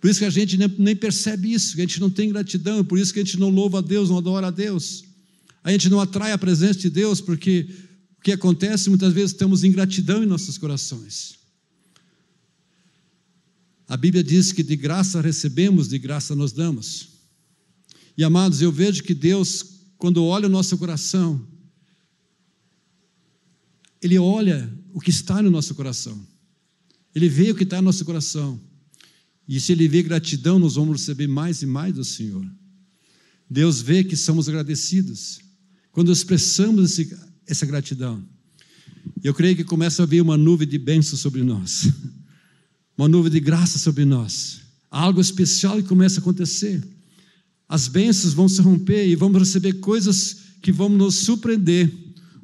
Por 0.00 0.08
isso 0.08 0.20
que 0.20 0.24
a 0.24 0.30
gente 0.30 0.56
nem 0.78 0.96
percebe 0.96 1.52
isso, 1.52 1.74
que 1.74 1.82
a 1.82 1.84
gente 1.84 2.00
não 2.00 2.08
tem 2.08 2.30
gratidão, 2.30 2.82
por 2.82 2.98
isso 2.98 3.12
que 3.12 3.20
a 3.20 3.24
gente 3.24 3.38
não 3.38 3.50
louva 3.50 3.78
a 3.78 3.82
Deus, 3.82 4.08
não 4.08 4.16
adora 4.16 4.46
a 4.46 4.50
Deus. 4.50 5.04
A 5.62 5.70
gente 5.70 5.90
não 5.90 6.00
atrai 6.00 6.32
a 6.32 6.38
presença 6.38 6.78
de 6.78 6.88
Deus, 6.88 7.20
porque 7.20 7.68
o 8.18 8.22
que 8.22 8.32
acontece 8.32 8.88
muitas 8.88 9.12
vezes 9.12 9.34
temos 9.34 9.62
ingratidão 9.62 10.22
em 10.22 10.26
nossos 10.26 10.56
corações. 10.56 11.38
A 13.86 13.96
Bíblia 13.96 14.24
diz 14.24 14.52
que 14.52 14.62
de 14.62 14.74
graça 14.74 15.20
recebemos, 15.20 15.88
de 15.88 15.98
graça 15.98 16.34
nos 16.34 16.52
damos. 16.52 17.08
E 18.16 18.24
amados, 18.24 18.62
eu 18.62 18.72
vejo 18.72 19.02
que 19.02 19.12
Deus, 19.12 19.64
quando 19.98 20.24
olha 20.24 20.46
o 20.46 20.50
nosso 20.50 20.78
coração, 20.78 21.46
Ele 24.00 24.18
olha 24.18 24.72
o 24.94 25.00
que 25.00 25.10
está 25.10 25.42
no 25.42 25.50
nosso 25.50 25.74
coração. 25.74 26.26
Ele 27.14 27.28
vê 27.28 27.50
o 27.50 27.54
que 27.54 27.64
está 27.64 27.76
no 27.78 27.86
nosso 27.86 28.04
coração. 28.04 28.69
E 29.50 29.58
se 29.58 29.72
Ele 29.72 29.88
vê 29.88 30.00
gratidão, 30.00 30.60
nós 30.60 30.76
vamos 30.76 31.00
receber 31.00 31.26
mais 31.26 31.60
e 31.60 31.66
mais 31.66 31.92
do 31.92 32.04
Senhor. 32.04 32.46
Deus 33.50 33.82
vê 33.82 34.04
que 34.04 34.14
somos 34.14 34.48
agradecidos 34.48 35.40
quando 35.90 36.12
expressamos 36.12 36.92
esse, 36.92 37.18
essa 37.48 37.66
gratidão. 37.66 38.24
Eu 39.24 39.34
creio 39.34 39.56
que 39.56 39.64
começa 39.64 40.04
a 40.04 40.06
vir 40.06 40.22
uma 40.22 40.36
nuvem 40.36 40.68
de 40.68 40.78
bênçãos 40.78 41.20
sobre 41.20 41.42
nós, 41.42 41.90
uma 42.96 43.08
nuvem 43.08 43.32
de 43.32 43.40
graça 43.40 43.76
sobre 43.76 44.04
nós. 44.04 44.60
Algo 44.88 45.20
especial 45.20 45.78
que 45.78 45.88
começa 45.88 46.20
a 46.20 46.22
acontecer. 46.22 46.80
As 47.68 47.88
bênçãos 47.88 48.32
vão 48.32 48.48
se 48.48 48.62
romper 48.62 49.08
e 49.08 49.16
vamos 49.16 49.40
receber 49.40 49.80
coisas 49.80 50.42
que 50.62 50.70
vão 50.70 50.88
nos 50.88 51.16
surpreender, 51.16 51.92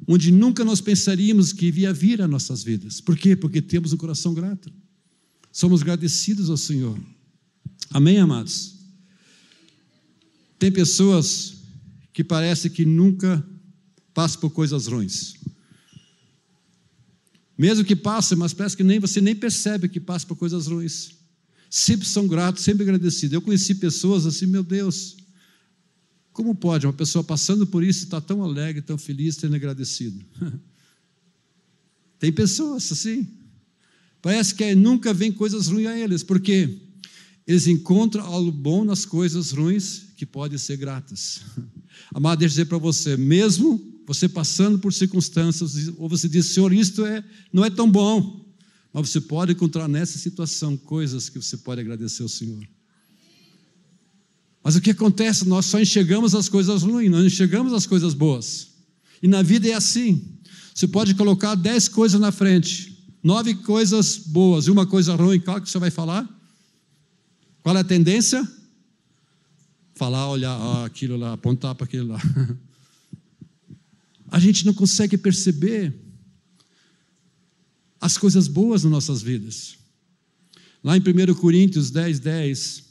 onde 0.05 0.29
nunca 0.29 0.65
nós 0.65 0.81
pensaríamos 0.81 1.53
que 1.53 1.67
iria 1.67 1.93
vir 1.93 2.21
a 2.21 2.27
nossas 2.27 2.63
vidas. 2.63 2.99
Por 2.99 3.17
quê? 3.17 3.33
Porque 3.33 3.61
temos 3.61 3.93
um 3.93 3.97
coração 3.97 4.33
grato. 4.33 4.69
Somos 5.51 5.81
agradecidos 5.81 6.49
ao 6.49 6.57
Senhor. 6.57 6.99
Amém, 7.89 8.17
amados? 8.17 8.75
Tem 10.59 10.71
pessoas 10.71 11.55
que 12.13 12.23
parece 12.23 12.69
que 12.69 12.85
nunca 12.85 13.45
passam 14.13 14.41
por 14.41 14.49
coisas 14.49 14.87
ruins. 14.87 15.35
Mesmo 17.57 17.83
que 17.85 17.95
passem, 17.95 18.37
mas 18.37 18.53
parece 18.53 18.77
que 18.77 18.83
nem 18.83 18.99
você 18.99 19.19
nem 19.19 19.35
percebe 19.35 19.89
que 19.89 19.99
passa 19.99 20.25
por 20.25 20.35
coisas 20.35 20.67
ruins. 20.67 21.11
Sempre 21.69 22.07
são 22.07 22.27
gratos, 22.27 22.63
sempre 22.63 22.83
agradecidos. 22.83 23.33
Eu 23.33 23.41
conheci 23.41 23.75
pessoas 23.75 24.25
assim, 24.25 24.45
meu 24.45 24.63
Deus, 24.63 25.17
como 26.31 26.53
pode 26.53 26.85
uma 26.85 26.93
pessoa 26.93 27.23
passando 27.23 27.65
por 27.65 27.83
isso 27.83 28.03
estar 28.03 28.21
tão 28.21 28.43
alegre, 28.43 28.81
tão 28.81 28.97
feliz, 28.97 29.37
tendo 29.37 29.55
agradecido? 29.55 30.23
Tem 32.19 32.31
pessoas 32.31 32.91
assim. 32.91 33.27
Parece 34.27 34.53
que 34.53 34.75
nunca 34.75 35.13
vem 35.13 35.31
coisas 35.31 35.67
ruins 35.67 35.87
a 35.87 35.97
eles, 35.97 36.21
porque 36.21 36.81
eles 37.47 37.65
encontram 37.65 38.25
algo 38.25 38.51
bom 38.51 38.83
nas 38.83 39.05
coisas 39.05 39.51
ruins 39.51 40.07
que 40.17 40.25
podem 40.25 40.57
ser 40.57 40.75
gratas. 40.75 41.43
Amado, 42.13 42.39
deixa 42.39 42.51
eu 42.51 42.55
dizer 42.55 42.65
para 42.65 42.77
você, 42.77 43.15
mesmo 43.15 43.81
você 44.05 44.27
passando 44.27 44.79
por 44.79 44.91
circunstâncias, 44.91 45.93
ou 45.97 46.09
você 46.09 46.27
diz, 46.27 46.47
Senhor, 46.47 46.73
isto 46.73 47.05
é, 47.05 47.23
não 47.53 47.63
é 47.63 47.69
tão 47.69 47.89
bom, 47.89 48.45
mas 48.91 49.09
você 49.09 49.21
pode 49.21 49.53
encontrar 49.53 49.87
nessa 49.87 50.19
situação 50.19 50.75
coisas 50.75 51.29
que 51.29 51.41
você 51.41 51.55
pode 51.55 51.79
agradecer 51.79 52.21
ao 52.21 52.27
Senhor. 52.27 52.67
Mas 54.61 54.75
o 54.75 54.81
que 54.81 54.91
acontece? 54.91 55.47
Nós 55.47 55.67
só 55.67 55.79
enxergamos 55.79 56.35
as 56.35 56.49
coisas 56.49 56.83
ruins, 56.83 57.09
não 57.09 57.25
enxergamos 57.25 57.71
as 57.71 57.87
coisas 57.87 58.13
boas. 58.13 58.71
E 59.23 59.27
na 59.29 59.41
vida 59.41 59.69
é 59.69 59.73
assim. 59.73 60.37
Você 60.75 60.85
pode 60.85 61.15
colocar 61.15 61.55
dez 61.55 61.87
coisas 61.87 62.19
na 62.19 62.29
frente, 62.29 62.96
nove 63.23 63.55
coisas 63.55 64.17
boas 64.17 64.67
e 64.67 64.71
uma 64.71 64.85
coisa 64.85 65.15
ruim, 65.15 65.39
qual 65.39 65.61
que 65.61 65.69
você 65.69 65.79
vai 65.79 65.91
falar? 65.91 66.27
Qual 67.61 67.75
é 67.75 67.79
a 67.79 67.83
tendência? 67.83 68.47
Falar, 69.95 70.29
olhar 70.29 70.85
aquilo 70.85 71.17
lá, 71.17 71.33
apontar 71.33 71.75
para 71.75 71.85
aquilo 71.85 72.09
lá. 72.09 72.19
A 74.29 74.39
gente 74.39 74.65
não 74.65 74.73
consegue 74.73 75.17
perceber 75.17 75.93
as 77.99 78.17
coisas 78.17 78.47
boas 78.47 78.83
nas 78.83 78.91
nossas 78.91 79.21
vidas. 79.21 79.77
Lá 80.83 80.95
em 80.95 81.01
1 81.01 81.33
Coríntios 81.35 81.89
10, 81.91 82.19
10, 82.19 82.83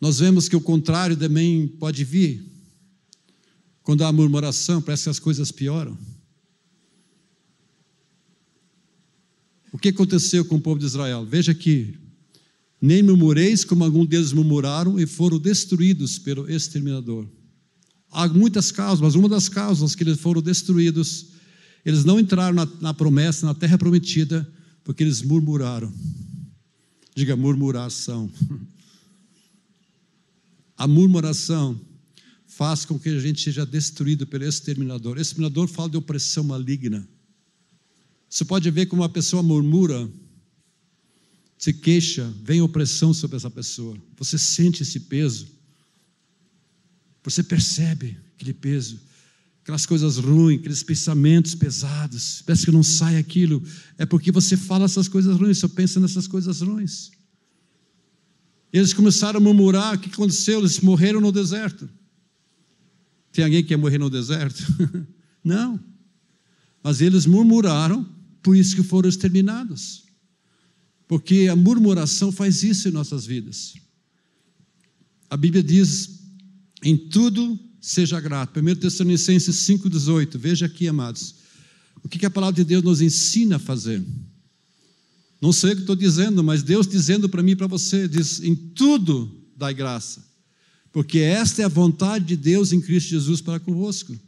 nós 0.00 0.18
vemos 0.18 0.48
que 0.48 0.56
o 0.56 0.60
contrário 0.60 1.16
também 1.16 1.66
pode 1.66 2.04
vir. 2.04 2.44
Quando 3.82 4.04
há 4.04 4.12
murmuração, 4.12 4.82
parece 4.82 5.04
que 5.04 5.10
as 5.10 5.18
coisas 5.18 5.50
pioram. 5.50 5.96
O 9.72 9.78
que 9.78 9.88
aconteceu 9.88 10.44
com 10.44 10.56
o 10.56 10.60
povo 10.60 10.78
de 10.78 10.86
Israel? 10.86 11.26
Veja 11.26 11.52
aqui, 11.52 11.94
nem 12.80 13.02
murmureis 13.02 13.64
como 13.64 13.84
alguns 13.84 14.08
deles 14.08 14.32
murmuraram 14.32 14.98
e 14.98 15.06
foram 15.06 15.38
destruídos 15.38 16.18
pelo 16.18 16.50
exterminador. 16.50 17.26
Há 18.10 18.28
muitas 18.28 18.70
causas, 18.70 19.00
mas 19.00 19.14
uma 19.14 19.28
das 19.28 19.48
causas 19.48 19.94
que 19.94 20.02
eles 20.02 20.20
foram 20.20 20.40
destruídos, 20.40 21.26
eles 21.84 22.04
não 22.04 22.18
entraram 22.20 22.54
na, 22.54 22.68
na 22.80 22.94
promessa, 22.94 23.46
na 23.46 23.54
terra 23.54 23.76
prometida, 23.76 24.48
porque 24.84 25.02
eles 25.02 25.22
murmuraram. 25.22 25.92
Diga 27.14 27.34
murmuração. 27.36 28.30
A 30.78 30.86
murmuração 30.86 31.80
faz 32.46 32.84
com 32.84 32.98
que 32.98 33.08
a 33.08 33.18
gente 33.18 33.40
seja 33.40 33.64
destruído 33.64 34.26
pelo 34.26 34.44
exterminador. 34.44 35.16
O 35.16 35.20
exterminador 35.20 35.68
fala 35.68 35.88
de 35.88 35.96
opressão 35.96 36.44
maligna. 36.44 37.08
Você 38.36 38.44
pode 38.44 38.70
ver 38.70 38.84
como 38.84 39.00
uma 39.00 39.08
pessoa 39.08 39.42
murmura, 39.42 40.06
se 41.56 41.72
queixa, 41.72 42.30
vem 42.42 42.60
opressão 42.60 43.14
sobre 43.14 43.38
essa 43.38 43.50
pessoa. 43.50 43.96
Você 44.18 44.36
sente 44.36 44.82
esse 44.82 45.00
peso. 45.00 45.48
Você 47.24 47.42
percebe 47.42 48.14
aquele 48.34 48.52
peso, 48.52 49.00
aquelas 49.62 49.86
coisas 49.86 50.18
ruins, 50.18 50.60
aqueles 50.60 50.82
pensamentos 50.82 51.54
pesados. 51.54 52.42
Parece 52.44 52.66
que 52.66 52.70
não 52.70 52.82
sai 52.82 53.16
aquilo. 53.16 53.62
É 53.96 54.04
porque 54.04 54.30
você 54.30 54.54
fala 54.54 54.84
essas 54.84 55.08
coisas 55.08 55.34
ruins, 55.34 55.56
você 55.56 55.68
pensa 55.68 55.98
nessas 55.98 56.26
coisas 56.26 56.60
ruins. 56.60 57.12
Eles 58.70 58.92
começaram 58.92 59.38
a 59.38 59.42
murmurar: 59.42 59.94
o 59.94 59.98
que 59.98 60.10
aconteceu? 60.10 60.58
Eles 60.58 60.78
morreram 60.80 61.22
no 61.22 61.32
deserto. 61.32 61.88
Tem 63.32 63.46
alguém 63.46 63.62
que 63.62 63.70
quer 63.70 63.78
morrer 63.78 63.96
no 63.96 64.10
deserto? 64.10 64.62
não. 65.42 65.80
Mas 66.82 67.00
eles 67.00 67.24
murmuraram, 67.24 68.14
por 68.46 68.56
isso 68.56 68.76
que 68.76 68.82
foram 68.84 69.08
exterminados. 69.08 70.04
Porque 71.08 71.48
a 71.50 71.56
murmuração 71.56 72.30
faz 72.30 72.62
isso 72.62 72.86
em 72.86 72.92
nossas 72.92 73.26
vidas. 73.26 73.74
A 75.28 75.36
Bíblia 75.36 75.64
diz: 75.64 76.20
em 76.80 76.96
tudo 76.96 77.58
seja 77.80 78.20
grato. 78.20 78.60
1 78.60 78.76
Tessalonicenses 78.76 79.56
5,18. 79.56 80.38
Veja 80.38 80.66
aqui, 80.66 80.86
amados. 80.86 81.34
O 82.04 82.08
que 82.08 82.24
a 82.24 82.30
palavra 82.30 82.54
de 82.54 82.62
Deus 82.62 82.84
nos 82.84 83.00
ensina 83.00 83.56
a 83.56 83.58
fazer? 83.58 84.00
Não 85.42 85.52
sei 85.52 85.72
o 85.72 85.74
que 85.74 85.80
estou 85.80 85.96
dizendo, 85.96 86.44
mas 86.44 86.62
Deus 86.62 86.86
dizendo 86.86 87.28
para 87.28 87.42
mim 87.42 87.50
e 87.50 87.56
para 87.56 87.66
você: 87.66 88.06
diz, 88.06 88.40
em 88.44 88.54
tudo 88.54 89.44
dai 89.56 89.74
graça. 89.74 90.24
Porque 90.92 91.18
esta 91.18 91.62
é 91.62 91.64
a 91.64 91.68
vontade 91.68 92.26
de 92.26 92.36
Deus 92.36 92.72
em 92.72 92.80
Cristo 92.80 93.08
Jesus 93.08 93.40
para 93.40 93.58
convosco. 93.58 94.12
O 94.12 94.18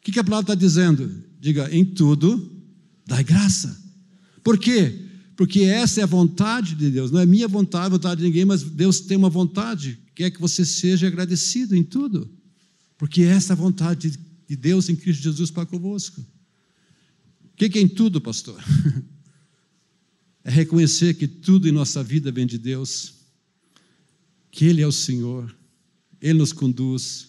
que 0.00 0.18
a 0.18 0.24
palavra 0.24 0.54
está 0.54 0.54
dizendo? 0.54 1.22
Diga, 1.38 1.68
em 1.70 1.84
tudo 1.84 2.57
dai 3.08 3.24
graça. 3.24 3.76
Por 4.44 4.58
quê? 4.58 5.08
porque 5.38 5.60
essa 5.60 6.00
é 6.00 6.02
a 6.02 6.06
vontade 6.06 6.74
de 6.74 6.90
Deus, 6.90 7.12
não 7.12 7.20
é 7.20 7.24
minha 7.24 7.46
vontade, 7.46 7.86
a 7.86 7.90
vontade 7.90 8.20
de 8.20 8.26
ninguém, 8.26 8.44
mas 8.44 8.64
Deus 8.64 8.98
tem 8.98 9.16
uma 9.16 9.30
vontade, 9.30 9.96
que 10.12 10.24
é 10.24 10.30
que 10.32 10.40
você 10.40 10.64
seja 10.64 11.06
agradecido 11.06 11.76
em 11.76 11.84
tudo, 11.84 12.28
porque 12.98 13.22
essa 13.22 13.52
é 13.52 13.54
a 13.54 13.56
vontade 13.56 14.18
de 14.48 14.56
Deus 14.56 14.88
em 14.88 14.96
Cristo 14.96 15.22
Jesus 15.22 15.48
para 15.52 15.64
convosco. 15.64 16.20
O 16.20 17.56
que 17.56 17.78
é 17.78 17.80
em 17.80 17.88
tudo, 17.88 18.20
pastor? 18.20 18.60
É 20.44 20.50
reconhecer 20.50 21.12
que 21.12 21.28
tudo 21.28 21.68
em 21.68 21.72
nossa 21.72 22.02
vida 22.02 22.32
vem 22.32 22.46
de 22.46 22.56
Deus, 22.56 23.12
que 24.50 24.64
Ele 24.64 24.80
é 24.80 24.86
o 24.86 24.92
Senhor, 24.92 25.54
Ele 26.22 26.38
nos 26.38 26.54
conduz. 26.54 27.28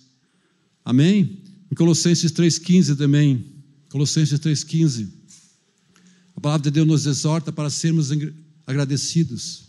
Amém? 0.85 1.43
Em 1.69 1.75
Colossenses 1.75 2.31
3,15 2.31 2.95
também, 2.95 3.45
Colossenses 3.89 4.39
3,15. 4.39 5.18
A 6.39 6.41
palavra 6.41 6.63
de 6.63 6.71
Deus 6.71 6.87
nos 6.87 7.05
exorta 7.05 7.51
para 7.51 7.69
sermos 7.69 8.11
agradecidos. 8.65 9.67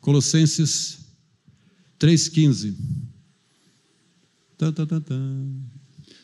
Colossenses 0.00 0.98
3,15. 2.00 2.74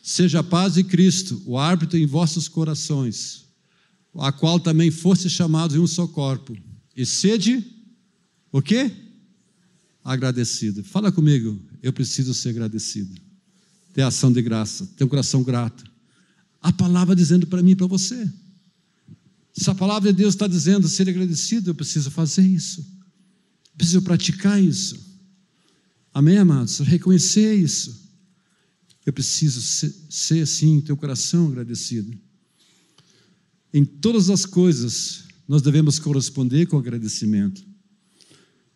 Seja 0.03 0.41
a 0.41 0.43
paz 0.43 0.75
de 0.75 0.83
Cristo, 0.83 1.41
o 1.47 1.57
árbitro 1.57 1.97
em 1.97 2.07
vossos 2.07 2.49
corações, 2.49 3.45
a 4.17 4.33
qual 4.33 4.59
também 4.59 4.91
foste 4.91 5.31
chamados 5.31 5.77
em 5.77 5.79
um 5.79 5.87
só 5.87 6.09
corpo. 6.09 6.59
E 6.97 7.07
sede 7.07 7.65
o 8.51 8.61
quê? 8.61 8.91
Agradecido. 10.03 10.83
Fala 10.83 11.13
comigo, 11.13 11.57
eu 11.81 11.93
preciso 11.93 12.35
ser 12.35 12.49
agradecido. 12.49 13.15
Ter 13.93 14.03
ação 14.03 14.33
de 14.33 14.43
graça, 14.43 14.93
ter 14.97 15.05
um 15.05 15.09
coração 15.09 15.41
grato 15.45 15.94
a 16.65 16.73
palavra 16.73 17.15
dizendo 17.15 17.47
para 17.47 17.63
mim 17.63 17.73
e 17.73 17.77
para 17.77 17.87
você. 17.87 18.27
Se 19.53 19.69
a 19.69 19.75
palavra 19.75 20.11
de 20.11 20.17
Deus 20.17 20.33
está 20.33 20.47
dizendo 20.47 20.89
ser 20.89 21.07
agradecido, 21.07 21.69
eu 21.69 21.75
preciso 21.75 22.11
fazer 22.11 22.41
isso. 22.41 22.81
Eu 22.81 23.77
preciso 23.77 24.01
praticar 24.01 24.63
isso. 24.63 24.99
Amém, 26.15 26.39
amados? 26.39 26.79
Reconhecer 26.79 27.55
isso. 27.55 28.09
Eu 29.05 29.13
preciso 29.13 29.61
ser, 29.61 29.95
ser 30.09 30.43
assim, 30.43 30.81
ter 30.81 30.91
o 30.91 30.97
coração 30.97 31.49
agradecido. 31.49 32.19
Em 33.71 33.85
todas 33.85 34.31
as 34.31 34.47
coisas, 34.47 35.25
nós 35.47 35.61
devemos 35.61 35.99
corresponder 35.99 36.65
com 36.65 36.79
agradecimento. 36.79 37.63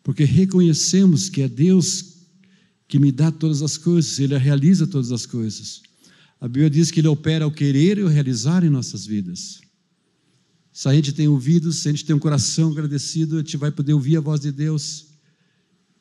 Porque 0.02 0.25
reconhecemos 0.25 1.30
que 1.30 1.40
é 1.40 1.49
Deus 1.49 2.18
que 2.87 2.99
me 2.99 3.11
dá 3.11 3.33
todas 3.33 3.62
as 3.62 3.78
coisas, 3.78 4.18
Ele 4.18 4.37
realiza 4.37 4.87
todas 4.87 5.11
as 5.11 5.25
coisas. 5.25 5.88
A 6.40 6.47
Bíblia 6.47 6.71
diz 6.71 6.90
que 6.90 7.00
Ele 7.00 7.09
opera 7.09 7.47
o 7.47 7.52
querer 7.52 7.99
e 7.99 8.02
o 8.02 8.09
realizar 8.09 8.64
em 8.64 8.71
nossas 8.71 9.04
vidas. 9.04 9.61
Se 10.73 10.88
a 10.88 10.95
gente 10.95 11.12
tem 11.12 11.26
ouvidos, 11.26 11.78
se 11.78 11.88
a 11.88 11.90
gente 11.90 12.04
tem 12.04 12.14
um 12.14 12.21
coração 12.21 12.71
agradecido, 12.71 13.37
a 13.37 13.38
gente 13.40 13.57
vai 13.57 13.73
poder 13.73 13.95
ouvir 13.95 14.16
a 14.16 14.21
voz 14.21 14.40
de 14.40 14.52
Deus 14.52 15.07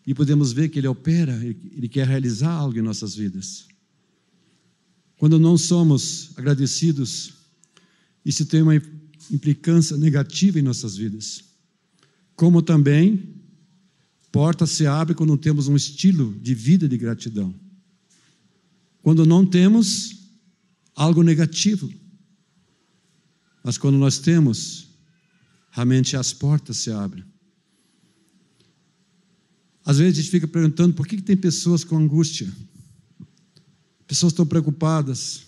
e 0.06 0.14
podemos 0.14 0.52
ver 0.52 0.70
que 0.70 0.80
Ele 0.80 0.88
opera, 0.88 1.34
Ele 1.44 1.90
quer 1.90 2.08
realizar 2.08 2.52
algo 2.52 2.78
em 2.78 2.84
nossas 2.84 3.16
vidas. 3.16 3.68
Quando 5.18 5.40
não 5.40 5.58
somos 5.58 6.30
agradecidos, 6.38 7.34
isso 8.24 8.46
tem 8.46 8.62
uma 8.62 8.76
implicância 9.32 9.98
negativa 9.98 10.60
em 10.60 10.62
nossas 10.62 10.96
vidas. 10.96 11.44
Como 12.36 12.62
também, 12.62 13.36
porta 14.32 14.68
se 14.68 14.86
abre 14.86 15.16
quando 15.16 15.36
temos 15.38 15.68
um 15.68 15.76
estilo 15.76 16.38
de 16.40 16.54
vida 16.54 16.88
de 16.88 16.98
gratidão. 16.98 17.54
Quando 19.02 19.26
não 19.26 19.44
temos 19.44 20.27
algo 20.98 21.22
negativo. 21.22 21.90
Mas 23.64 23.78
quando 23.78 23.98
nós 23.98 24.18
temos, 24.18 24.88
realmente 25.70 26.18
as 26.18 26.34
portas 26.34 26.78
se 26.78 26.90
abrem. 26.90 27.24
Às 29.86 30.00
vezes 30.00 30.18
a 30.18 30.22
gente 30.22 30.32
fica 30.32 30.48
perguntando 30.48 30.96
por 30.96 31.08
que, 31.08 31.18
que 31.18 31.22
tem 31.22 31.38
pessoas 31.38 31.84
com 31.84 31.98
angústia, 31.98 32.52
pessoas 34.08 34.34
estão 34.34 34.46
preocupadas, 34.46 35.44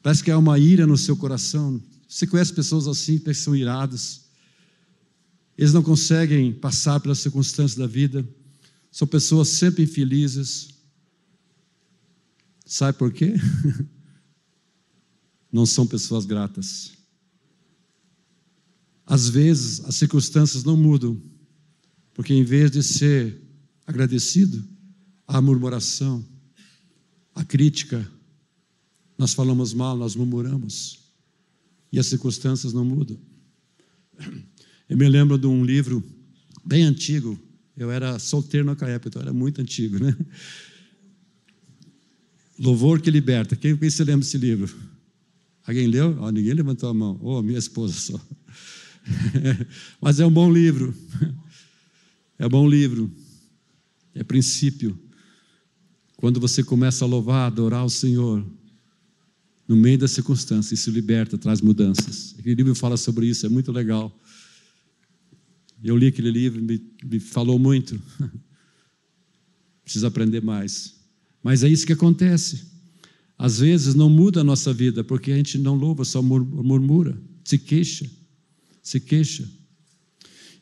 parece 0.00 0.22
que 0.22 0.30
há 0.30 0.38
uma 0.38 0.58
ira 0.58 0.86
no 0.86 0.96
seu 0.96 1.16
coração. 1.16 1.82
Você 2.08 2.26
conhece 2.26 2.52
pessoas 2.52 2.86
assim, 2.86 3.18
que 3.18 3.34
são 3.34 3.54
iradas, 3.54 4.26
eles 5.56 5.72
não 5.72 5.82
conseguem 5.82 6.52
passar 6.52 7.00
pelas 7.00 7.18
circunstâncias 7.18 7.76
da 7.76 7.86
vida, 7.86 8.26
são 8.92 9.08
pessoas 9.08 9.48
sempre 9.48 9.82
infelizes. 9.82 10.77
Sabe 12.68 12.98
por 12.98 13.10
quê? 13.10 13.32
Não 15.50 15.64
são 15.64 15.86
pessoas 15.86 16.26
gratas. 16.26 16.92
Às 19.06 19.30
vezes 19.30 19.80
as 19.86 19.94
circunstâncias 19.94 20.62
não 20.64 20.76
mudam, 20.76 21.18
porque 22.12 22.34
em 22.34 22.44
vez 22.44 22.70
de 22.70 22.82
ser 22.82 23.40
agradecido, 23.86 24.62
a 25.26 25.40
murmuração, 25.40 26.22
a 27.34 27.42
crítica, 27.42 28.06
nós 29.16 29.32
falamos 29.32 29.72
mal, 29.72 29.96
nós 29.96 30.14
murmuramos, 30.14 30.98
e 31.90 31.98
as 31.98 32.06
circunstâncias 32.06 32.74
não 32.74 32.84
mudam. 32.84 33.18
Eu 34.86 34.98
me 34.98 35.08
lembro 35.08 35.38
de 35.38 35.46
um 35.46 35.64
livro 35.64 36.04
bem 36.66 36.84
antigo, 36.84 37.40
eu 37.74 37.90
era 37.90 38.18
solteiro 38.18 38.66
naquela 38.66 38.90
época, 38.90 39.08
então 39.08 39.22
era 39.22 39.32
muito 39.32 39.58
antigo, 39.62 39.98
né? 39.98 40.14
Louvor 42.58 43.00
que 43.00 43.10
liberta. 43.10 43.54
Quem, 43.54 43.76
quem 43.76 43.88
se 43.88 44.02
lembra 44.02 44.20
desse 44.20 44.36
livro? 44.36 44.74
Alguém 45.64 45.86
leu? 45.86 46.16
Oh, 46.20 46.30
ninguém 46.30 46.54
levantou 46.54 46.88
a 46.88 46.94
mão. 46.94 47.18
Oh, 47.22 47.42
minha 47.42 47.58
esposa 47.58 47.92
só. 47.92 48.20
Mas 50.00 50.18
é 50.18 50.26
um 50.26 50.30
bom 50.30 50.52
livro. 50.52 50.94
É 52.38 52.46
um 52.46 52.48
bom 52.48 52.68
livro. 52.68 53.10
É 54.14 54.24
princípio. 54.24 54.98
Quando 56.16 56.40
você 56.40 56.64
começa 56.64 57.04
a 57.04 57.08
louvar, 57.08 57.46
adorar 57.46 57.84
o 57.84 57.90
Senhor, 57.90 58.44
no 59.68 59.76
meio 59.76 59.98
das 59.98 60.10
circunstâncias, 60.10 60.80
isso 60.80 60.90
liberta, 60.90 61.38
traz 61.38 61.60
mudanças. 61.60 62.34
Aquele 62.38 62.56
livro 62.56 62.74
fala 62.74 62.96
sobre 62.96 63.26
isso, 63.26 63.46
é 63.46 63.48
muito 63.48 63.70
legal. 63.70 64.12
Eu 65.84 65.96
li 65.96 66.08
aquele 66.08 66.30
livro, 66.30 66.60
me, 66.60 66.82
me 67.04 67.20
falou 67.20 67.58
muito. 67.58 68.00
Preciso 69.84 70.06
aprender 70.06 70.42
mais. 70.42 70.97
Mas 71.42 71.62
é 71.62 71.68
isso 71.68 71.86
que 71.86 71.92
acontece. 71.92 72.66
Às 73.38 73.60
vezes 73.60 73.94
não 73.94 74.10
muda 74.10 74.40
a 74.40 74.44
nossa 74.44 74.72
vida, 74.72 75.04
porque 75.04 75.30
a 75.30 75.36
gente 75.36 75.58
não 75.58 75.76
louva, 75.76 76.04
só 76.04 76.20
murmura, 76.20 77.16
se 77.44 77.58
queixa, 77.58 78.10
se 78.82 78.98
queixa. 78.98 79.48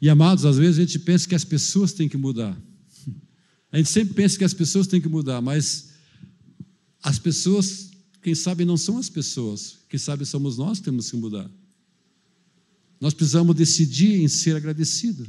E 0.00 0.10
amados, 0.10 0.44
às 0.44 0.58
vezes 0.58 0.78
a 0.78 0.82
gente 0.82 0.98
pensa 0.98 1.26
que 1.26 1.34
as 1.34 1.44
pessoas 1.44 1.92
têm 1.92 2.08
que 2.08 2.18
mudar. 2.18 2.56
A 3.72 3.78
gente 3.78 3.90
sempre 3.90 4.14
pensa 4.14 4.38
que 4.38 4.44
as 4.44 4.54
pessoas 4.54 4.86
têm 4.86 5.00
que 5.00 5.08
mudar, 5.08 5.42
mas 5.42 5.90
as 7.02 7.18
pessoas, 7.18 7.90
quem 8.22 8.34
sabe, 8.34 8.64
não 8.64 8.76
são 8.76 8.96
as 8.96 9.08
pessoas, 9.10 9.78
quem 9.88 9.98
sabe 9.98 10.24
somos 10.24 10.56
nós 10.56 10.78
que 10.78 10.84
temos 10.84 11.10
que 11.10 11.16
mudar. 11.16 11.50
Nós 13.00 13.12
precisamos 13.12 13.54
decidir 13.54 14.20
em 14.20 14.28
ser 14.28 14.56
agradecido. 14.56 15.26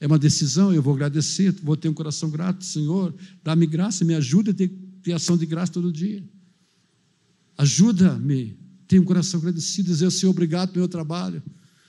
É 0.00 0.06
uma 0.06 0.18
decisão, 0.18 0.72
eu 0.72 0.82
vou 0.82 0.94
agradecer, 0.94 1.52
vou 1.62 1.76
ter 1.76 1.90
um 1.90 1.94
coração 1.94 2.30
grato, 2.30 2.64
Senhor, 2.64 3.14
dá-me 3.44 3.66
graça, 3.66 4.02
me 4.02 4.14
ajuda 4.14 4.50
a 4.50 4.54
ter, 4.54 4.68
ter 5.02 5.12
ação 5.12 5.36
de 5.36 5.44
graça 5.44 5.72
todo 5.72 5.92
dia. 5.92 6.24
Ajuda-me, 7.58 8.56
ter 8.88 8.98
um 8.98 9.04
coração 9.04 9.38
agradecido, 9.38 9.88
dizer, 9.88 10.10
Senhor, 10.10 10.30
obrigado 10.30 10.70
pelo 10.70 10.80
meu 10.80 10.88
trabalho. 10.88 11.42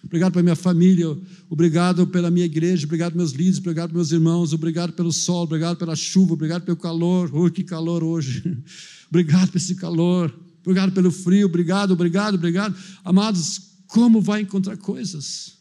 Obrigado 0.03 0.33
pela 0.33 0.43
minha 0.43 0.55
família, 0.57 1.17
obrigado 1.49 2.05
pela 2.05 2.29
minha 2.29 2.45
igreja, 2.45 2.85
obrigado 2.85 3.13
pelos 3.13 3.31
líderes, 3.31 3.59
obrigado 3.59 3.91
pelos 3.91 4.09
meus 4.09 4.11
irmãos, 4.11 4.51
obrigado 4.51 4.91
pelo 4.91 5.13
sol, 5.13 5.43
obrigado 5.43 5.77
pela 5.77 5.95
chuva, 5.95 6.33
obrigado 6.33 6.63
pelo 6.63 6.75
calor. 6.75 7.29
Oh, 7.33 7.49
que 7.49 7.63
calor 7.63 8.03
hoje! 8.03 8.43
obrigado 9.09 9.51
por 9.51 9.57
esse 9.57 9.75
calor, 9.75 10.37
obrigado 10.61 10.91
pelo 10.91 11.11
frio, 11.11 11.45
obrigado, 11.45 11.91
obrigado, 11.91 12.35
obrigado. 12.35 12.75
Amados, 13.05 13.61
como 13.87 14.19
vai 14.19 14.41
encontrar 14.41 14.75
coisas? 14.75 15.60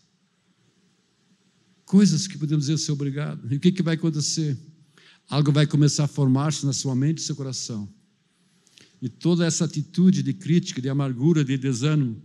Coisas 1.91 2.29
que 2.29 2.39
podemos 2.39 2.67
dizer 2.67 2.79
seu 2.79 2.95
obrigado. 2.95 3.53
E 3.53 3.57
o 3.57 3.59
que, 3.59 3.73
que 3.73 3.83
vai 3.83 3.97
acontecer? 3.97 4.57
Algo 5.29 5.51
vai 5.51 5.67
começar 5.67 6.05
a 6.05 6.07
formar-se 6.07 6.65
na 6.65 6.73
sua 6.73 6.95
mente 6.95 7.19
e 7.19 7.23
seu 7.23 7.35
coração. 7.35 7.93
E 9.03 9.09
toda 9.09 9.45
essa 9.45 9.65
atitude 9.65 10.23
de 10.23 10.33
crítica, 10.33 10.81
de 10.81 10.89
amargura, 10.89 11.45
de 11.45 11.59
desânimo, 11.59 12.23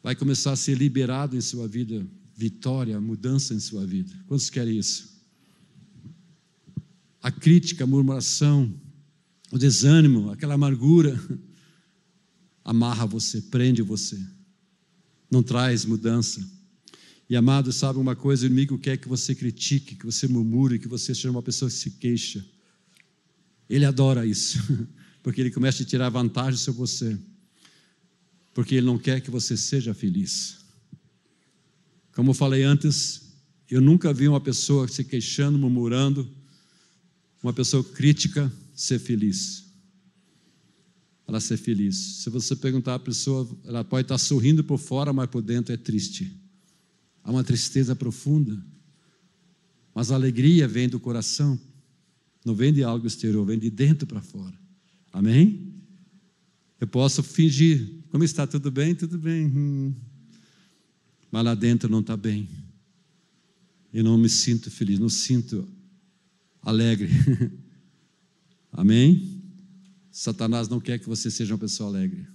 vai 0.00 0.14
começar 0.14 0.52
a 0.52 0.56
ser 0.56 0.78
liberado 0.78 1.36
em 1.36 1.40
sua 1.40 1.66
vida, 1.66 2.06
vitória, 2.36 3.00
mudança 3.00 3.52
em 3.52 3.58
sua 3.58 3.84
vida. 3.84 4.14
Quantos 4.28 4.48
querem 4.48 4.78
isso? 4.78 5.12
A 7.20 7.32
crítica, 7.32 7.82
a 7.82 7.86
murmuração, 7.86 8.72
o 9.50 9.58
desânimo, 9.58 10.30
aquela 10.30 10.54
amargura, 10.54 11.20
amarra 12.64 13.06
você, 13.06 13.42
prende 13.42 13.82
você, 13.82 14.24
não 15.28 15.42
traz 15.42 15.84
mudança. 15.84 16.57
E 17.28 17.36
amado, 17.36 17.72
sabe 17.72 17.98
uma 17.98 18.16
coisa? 18.16 18.44
O 18.44 18.46
inimigo 18.46 18.78
quer 18.78 18.96
que 18.96 19.08
você 19.08 19.34
critique, 19.34 19.96
que 19.96 20.06
você 20.06 20.26
murmure, 20.26 20.78
que 20.78 20.88
você 20.88 21.14
seja 21.14 21.30
uma 21.30 21.42
pessoa 21.42 21.70
que 21.70 21.76
se 21.76 21.90
queixa. 21.92 22.44
Ele 23.68 23.84
adora 23.84 24.24
isso, 24.24 24.58
porque 25.22 25.40
ele 25.40 25.50
começa 25.50 25.82
a 25.82 25.86
tirar 25.86 26.08
vantagem 26.08 26.58
sobre 26.58 26.80
você 26.80 27.18
porque 28.58 28.74
Ele 28.74 28.86
não 28.86 28.98
quer 28.98 29.20
que 29.20 29.30
você 29.30 29.56
seja 29.56 29.94
feliz. 29.94 30.58
Como 32.12 32.30
eu 32.30 32.34
falei 32.34 32.64
antes, 32.64 33.22
eu 33.70 33.80
nunca 33.80 34.12
vi 34.12 34.26
uma 34.26 34.40
pessoa 34.40 34.88
se 34.88 35.04
queixando, 35.04 35.56
murmurando, 35.56 36.28
uma 37.40 37.52
pessoa 37.52 37.84
crítica 37.84 38.52
ser 38.74 38.98
feliz. 38.98 39.64
Ela 41.24 41.38
ser 41.38 41.56
feliz. 41.56 41.94
Se 41.96 42.30
você 42.30 42.56
perguntar 42.56 42.96
à 42.96 42.98
pessoa, 42.98 43.48
ela 43.64 43.84
pode 43.84 44.06
estar 44.06 44.18
sorrindo 44.18 44.64
por 44.64 44.78
fora, 44.78 45.12
mas 45.12 45.30
por 45.30 45.40
dentro 45.40 45.72
é 45.72 45.76
triste. 45.76 46.36
Há 47.28 47.30
uma 47.30 47.44
tristeza 47.44 47.94
profunda. 47.94 48.58
Mas 49.94 50.10
a 50.10 50.14
alegria 50.14 50.66
vem 50.66 50.88
do 50.88 50.98
coração, 50.98 51.60
não 52.42 52.54
vem 52.54 52.72
de 52.72 52.82
algo 52.82 53.06
exterior, 53.06 53.44
vem 53.44 53.58
de 53.58 53.68
dentro 53.68 54.06
para 54.06 54.22
fora. 54.22 54.58
Amém? 55.12 55.74
Eu 56.80 56.86
posso 56.86 57.22
fingir, 57.22 57.86
como 58.08 58.24
está? 58.24 58.46
Tudo 58.46 58.70
bem? 58.70 58.94
Tudo 58.94 59.18
bem. 59.18 59.44
Hum. 59.46 59.94
Mas 61.30 61.44
lá 61.44 61.54
dentro 61.54 61.90
não 61.90 62.00
está 62.00 62.16
bem. 62.16 62.48
Eu 63.92 64.02
não 64.02 64.16
me 64.16 64.30
sinto 64.30 64.70
feliz, 64.70 64.98
não 64.98 65.10
sinto 65.10 65.68
alegre. 66.62 67.10
Amém? 68.72 69.42
Satanás 70.10 70.66
não 70.66 70.80
quer 70.80 70.98
que 70.98 71.06
você 71.06 71.30
seja 71.30 71.52
uma 71.52 71.60
pessoa 71.60 71.90
alegre, 71.90 72.26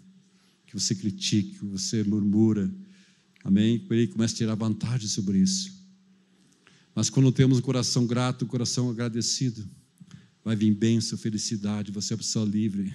que 0.68 0.80
você 0.80 0.94
critique, 0.94 1.58
que 1.58 1.66
você 1.66 2.04
murmura. 2.04 2.72
Amém? 3.44 3.86
Ele 3.90 4.08
começa 4.08 4.34
a 4.34 4.38
tirar 4.38 4.56
vantagem 4.56 5.08
sobre 5.08 5.40
isso. 5.40 5.74
Mas 6.96 7.10
quando 7.10 7.32
temos 7.32 7.58
um 7.58 7.62
coração 7.62 8.06
grato, 8.06 8.46
um 8.46 8.48
coração 8.48 8.90
agradecido, 8.90 9.68
vai 10.44 10.56
vir 10.56 10.74
bênção, 10.74 11.18
felicidade, 11.18 11.92
você 11.92 12.14
é 12.14 12.16
uma 12.16 12.20
pessoa 12.20 12.46
livre. 12.46 12.94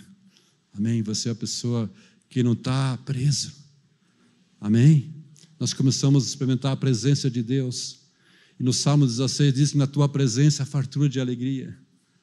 Amém? 0.72 1.02
Você 1.02 1.28
é 1.28 1.32
a 1.32 1.34
pessoa 1.34 1.90
que 2.28 2.42
não 2.42 2.52
está 2.52 2.96
preso. 2.98 3.52
Amém? 4.60 5.12
Nós 5.58 5.72
começamos 5.72 6.24
a 6.24 6.26
experimentar 6.28 6.72
a 6.72 6.76
presença 6.76 7.30
de 7.30 7.42
Deus. 7.42 7.98
E 8.58 8.62
no 8.62 8.72
Salmo 8.72 9.06
16 9.06 9.54
diz 9.54 9.70
que 9.72 9.78
na 9.78 9.86
tua 9.86 10.08
presença 10.08 10.62
há 10.62 10.66
fartura 10.66 11.08
de 11.08 11.20
alegria. 11.20 11.76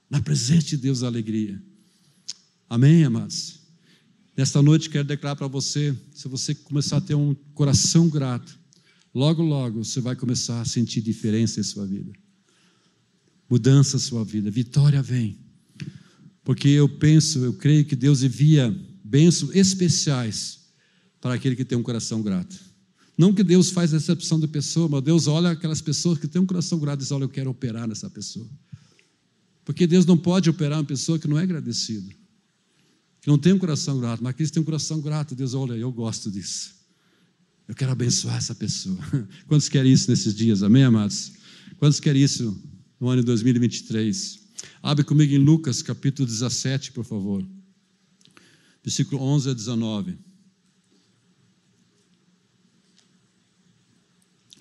Na 0.10 0.22
presença 0.22 0.68
de 0.68 0.78
Deus, 0.78 1.04
a 1.04 1.08
alegria. 1.08 1.62
Amém, 2.70 3.04
amados? 3.04 3.65
Nesta 4.36 4.62
noite 4.62 4.90
quero 4.90 5.08
declarar 5.08 5.36
para 5.36 5.48
você: 5.48 5.96
se 6.14 6.28
você 6.28 6.54
começar 6.54 6.98
a 6.98 7.02
ter 7.02 7.16
um 7.16 7.34
coração 7.54 8.10
grato, 8.10 8.58
logo, 9.14 9.42
logo 9.42 9.84
você 9.84 10.02
vai 10.02 10.16
começar 10.16 10.60
a 10.60 10.66
sentir 10.66 11.02
diferença 11.02 11.60
em 11.60 11.64
sua 11.64 11.86
vida. 11.86 12.12
Mudança 13.50 13.96
em 13.96 14.00
sua 14.00 14.26
vida, 14.26 14.52
vitória 14.52 15.02
vem. 15.02 15.38
Porque 16.44 16.68
eu 16.68 16.90
penso, 16.90 17.40
eu 17.40 17.54
creio 17.54 17.86
que 17.86 17.96
Deus 17.96 18.24
envia 18.24 18.76
bênçãos 19.04 19.56
especiais 19.56 20.60
para 21.22 21.34
aquele 21.34 21.56
que 21.56 21.66
tem 21.66 21.78
um 21.78 21.84
coração 21.84 22.22
grato. 22.22 22.60
Não 23.18 23.34
que 23.34 23.44
Deus 23.44 23.70
faz 23.70 23.94
exceção 23.94 24.40
de 24.40 24.48
pessoa, 24.48 24.90
mas 24.90 25.02
Deus 25.02 25.28
olha 25.28 25.52
aquelas 25.52 25.82
pessoas 25.82 26.20
que 26.20 26.28
têm 26.28 26.42
um 26.42 26.46
coração 26.46 26.78
grato 26.78 27.00
e 27.00 27.04
diz: 27.04 27.12
Olha, 27.12 27.24
eu 27.24 27.30
quero 27.30 27.50
operar 27.50 27.88
nessa 27.88 28.10
pessoa. 28.10 28.50
Porque 29.64 29.88
Deus 29.88 30.06
não 30.06 30.18
pode 30.18 30.50
operar 30.50 30.78
uma 30.78 30.86
pessoa 30.86 31.18
que 31.18 31.28
não 31.28 31.40
é 31.40 31.44
agradecida. 31.44 32.14
Que 33.26 33.30
não 33.32 33.40
tem 33.40 33.54
um 33.54 33.58
coração 33.58 34.00
grato, 34.00 34.24
mas 34.24 34.30
aqueles 34.30 34.52
que 34.52 34.54
têm 34.54 34.62
um 34.62 34.66
coração 34.66 35.02
grato, 35.02 35.34
Deus, 35.34 35.56
olha, 35.56 35.74
eu 35.74 35.92
gosto 35.92 36.30
disso. 36.30 36.76
Eu 37.68 37.74
quero 37.74 37.92
abençoar 37.92 38.38
essa 38.38 38.54
pessoa. 38.54 39.00
Quantos 39.48 39.68
querem 39.68 39.92
isso 39.92 40.12
nesses 40.12 40.36
dias? 40.36 40.62
Amém, 40.62 40.84
amados? 40.84 41.32
Quantos 41.80 42.00
querem 42.00 42.22
isso 42.22 42.56
no 43.00 43.10
ano 43.10 43.24
de 43.24 43.26
2023? 43.26 44.42
Abre 44.84 45.04
comigo 45.04 45.34
em 45.34 45.40
Lucas, 45.40 45.82
capítulo 45.82 46.28
17, 46.28 46.92
por 46.92 47.04
favor. 47.04 47.44
Versículo 48.84 49.20
11 49.24 49.50
a 49.50 49.54
19. 49.56 50.20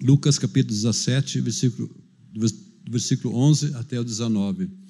Lucas, 0.00 0.38
capítulo 0.38 0.72
17, 0.72 1.38
versículo, 1.42 1.94
versículo 2.88 3.37
11 3.37 3.74
até 3.74 4.00
o 4.00 4.05
19. 4.05 4.84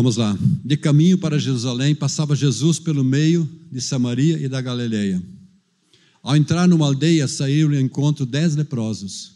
Vamos 0.00 0.16
lá. 0.16 0.34
De 0.64 0.78
caminho 0.78 1.18
para 1.18 1.38
Jerusalém, 1.38 1.94
passava 1.94 2.34
Jesus 2.34 2.78
pelo 2.78 3.04
meio 3.04 3.46
de 3.70 3.82
Samaria 3.82 4.38
e 4.42 4.48
da 4.48 4.58
Galileia. 4.58 5.22
Ao 6.22 6.34
entrar 6.34 6.66
numa 6.66 6.86
aldeia, 6.86 7.28
saíram 7.28 7.74
ao 7.74 7.80
encontro 7.82 8.24
dez 8.24 8.56
leprosos, 8.56 9.32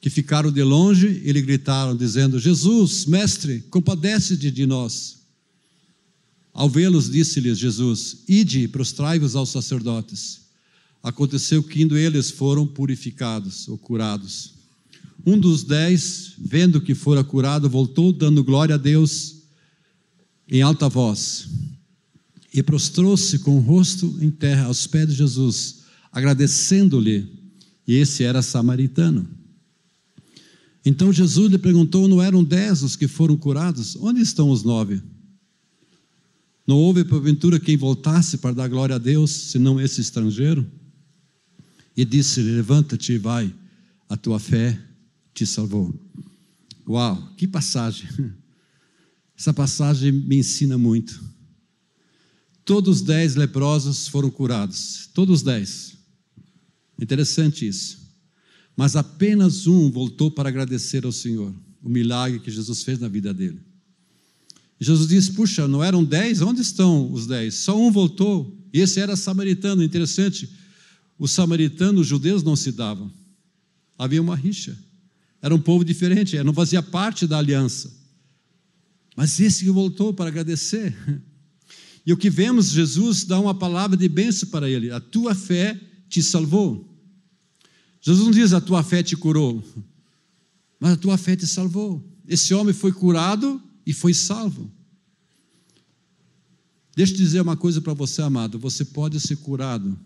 que 0.00 0.10
ficaram 0.10 0.50
de 0.50 0.64
longe 0.64 1.22
e 1.24 1.30
lhe 1.30 1.40
gritaram, 1.40 1.96
dizendo: 1.96 2.40
Jesus, 2.40 3.06
mestre, 3.06 3.60
compadece-te 3.70 4.50
de 4.50 4.66
nós. 4.66 5.18
Ao 6.52 6.68
vê-los, 6.68 7.08
disse-lhes 7.08 7.56
Jesus: 7.56 8.24
Ide 8.26 8.66
prostrai-vos 8.66 9.36
aos 9.36 9.50
sacerdotes. 9.50 10.40
Aconteceu 11.00 11.62
que, 11.62 11.80
indo 11.80 11.96
eles, 11.96 12.32
foram 12.32 12.66
purificados 12.66 13.68
ou 13.68 13.78
curados. 13.78 14.54
Um 15.24 15.38
dos 15.38 15.62
dez, 15.62 16.32
vendo 16.36 16.80
que 16.80 16.96
fora 16.96 17.22
curado, 17.22 17.70
voltou, 17.70 18.12
dando 18.12 18.42
glória 18.42 18.74
a 18.74 18.78
Deus 18.78 19.40
em 20.52 20.60
alta 20.60 20.86
voz 20.86 21.48
e 22.52 22.62
prostrou-se 22.62 23.38
com 23.38 23.56
o 23.56 23.60
rosto 23.60 24.18
em 24.20 24.30
terra 24.30 24.66
aos 24.66 24.86
pés 24.86 25.08
de 25.08 25.14
Jesus, 25.14 25.84
agradecendo-lhe. 26.12 27.26
E 27.88 27.94
esse 27.94 28.22
era 28.22 28.42
samaritano. 28.42 29.26
Então 30.84 31.10
Jesus 31.10 31.50
lhe 31.50 31.56
perguntou: 31.56 32.06
Não 32.06 32.20
eram 32.20 32.44
dez 32.44 32.82
os 32.82 32.94
que 32.94 33.08
foram 33.08 33.34
curados? 33.34 33.96
Onde 33.96 34.20
estão 34.20 34.50
os 34.50 34.62
nove? 34.62 35.02
Não 36.66 36.76
houve 36.76 37.02
porventura 37.02 37.58
quem 37.58 37.76
voltasse 37.76 38.36
para 38.36 38.54
dar 38.54 38.68
glória 38.68 38.96
a 38.96 38.98
Deus, 38.98 39.30
senão 39.30 39.80
esse 39.80 40.02
estrangeiro? 40.02 40.70
E 41.96 42.04
disse: 42.04 42.42
Levanta-te 42.42 43.14
e 43.14 43.18
vai, 43.18 43.52
a 44.06 44.18
tua 44.18 44.38
fé 44.38 44.78
te 45.32 45.46
salvou. 45.46 45.94
Uau, 46.86 47.32
que 47.38 47.48
passagem! 47.48 48.41
Essa 49.42 49.52
passagem 49.52 50.12
me 50.12 50.36
ensina 50.36 50.78
muito. 50.78 51.20
Todos 52.64 52.98
os 52.98 53.02
dez 53.02 53.34
leprosos 53.34 54.06
foram 54.06 54.30
curados, 54.30 55.10
todos 55.12 55.38
os 55.38 55.42
dez. 55.42 55.94
Interessante 56.96 57.66
isso. 57.66 57.98
Mas 58.76 58.94
apenas 58.94 59.66
um 59.66 59.90
voltou 59.90 60.30
para 60.30 60.48
agradecer 60.48 61.04
ao 61.04 61.10
Senhor, 61.10 61.52
o 61.82 61.88
milagre 61.88 62.38
que 62.38 62.52
Jesus 62.52 62.84
fez 62.84 63.00
na 63.00 63.08
vida 63.08 63.34
dele. 63.34 63.58
Jesus 64.78 65.08
disse: 65.08 65.32
Puxa, 65.32 65.66
não 65.66 65.82
eram 65.82 66.04
dez? 66.04 66.40
Onde 66.40 66.60
estão 66.60 67.12
os 67.12 67.26
dez? 67.26 67.54
Só 67.54 67.76
um 67.76 67.90
voltou. 67.90 68.56
E 68.72 68.78
esse 68.78 69.00
era 69.00 69.16
samaritano. 69.16 69.82
Interessante, 69.82 70.48
os 71.18 71.32
samaritanos, 71.32 72.02
os 72.02 72.06
judeus 72.06 72.44
não 72.44 72.54
se 72.54 72.70
davam. 72.70 73.12
Havia 73.98 74.22
uma 74.22 74.36
rixa. 74.36 74.78
Era 75.42 75.52
um 75.52 75.60
povo 75.60 75.84
diferente, 75.84 76.40
não 76.44 76.54
fazia 76.54 76.80
parte 76.80 77.26
da 77.26 77.38
aliança. 77.38 78.01
Mas 79.16 79.38
esse 79.40 79.64
que 79.64 79.70
voltou 79.70 80.12
para 80.12 80.28
agradecer. 80.28 80.94
E 82.04 82.12
o 82.12 82.16
que 82.16 82.28
vemos, 82.28 82.70
Jesus 82.70 83.24
dá 83.24 83.38
uma 83.38 83.54
palavra 83.54 83.96
de 83.96 84.08
bênção 84.08 84.48
para 84.48 84.68
ele: 84.68 84.90
a 84.90 85.00
tua 85.00 85.34
fé 85.34 85.78
te 86.08 86.22
salvou. 86.22 86.88
Jesus 88.00 88.24
não 88.24 88.32
diz 88.32 88.52
a 88.52 88.60
tua 88.60 88.82
fé 88.82 89.02
te 89.02 89.16
curou, 89.16 89.62
mas 90.80 90.94
a 90.94 90.96
tua 90.96 91.16
fé 91.16 91.36
te 91.36 91.46
salvou. 91.46 92.04
Esse 92.26 92.52
homem 92.52 92.74
foi 92.74 92.90
curado 92.90 93.62
e 93.86 93.92
foi 93.92 94.12
salvo. 94.12 94.68
Deixa 96.96 97.12
eu 97.12 97.16
dizer 97.16 97.40
uma 97.40 97.56
coisa 97.56 97.80
para 97.80 97.94
você, 97.94 98.20
amado: 98.20 98.58
você 98.58 98.84
pode 98.84 99.20
ser 99.20 99.36
curado 99.36 99.96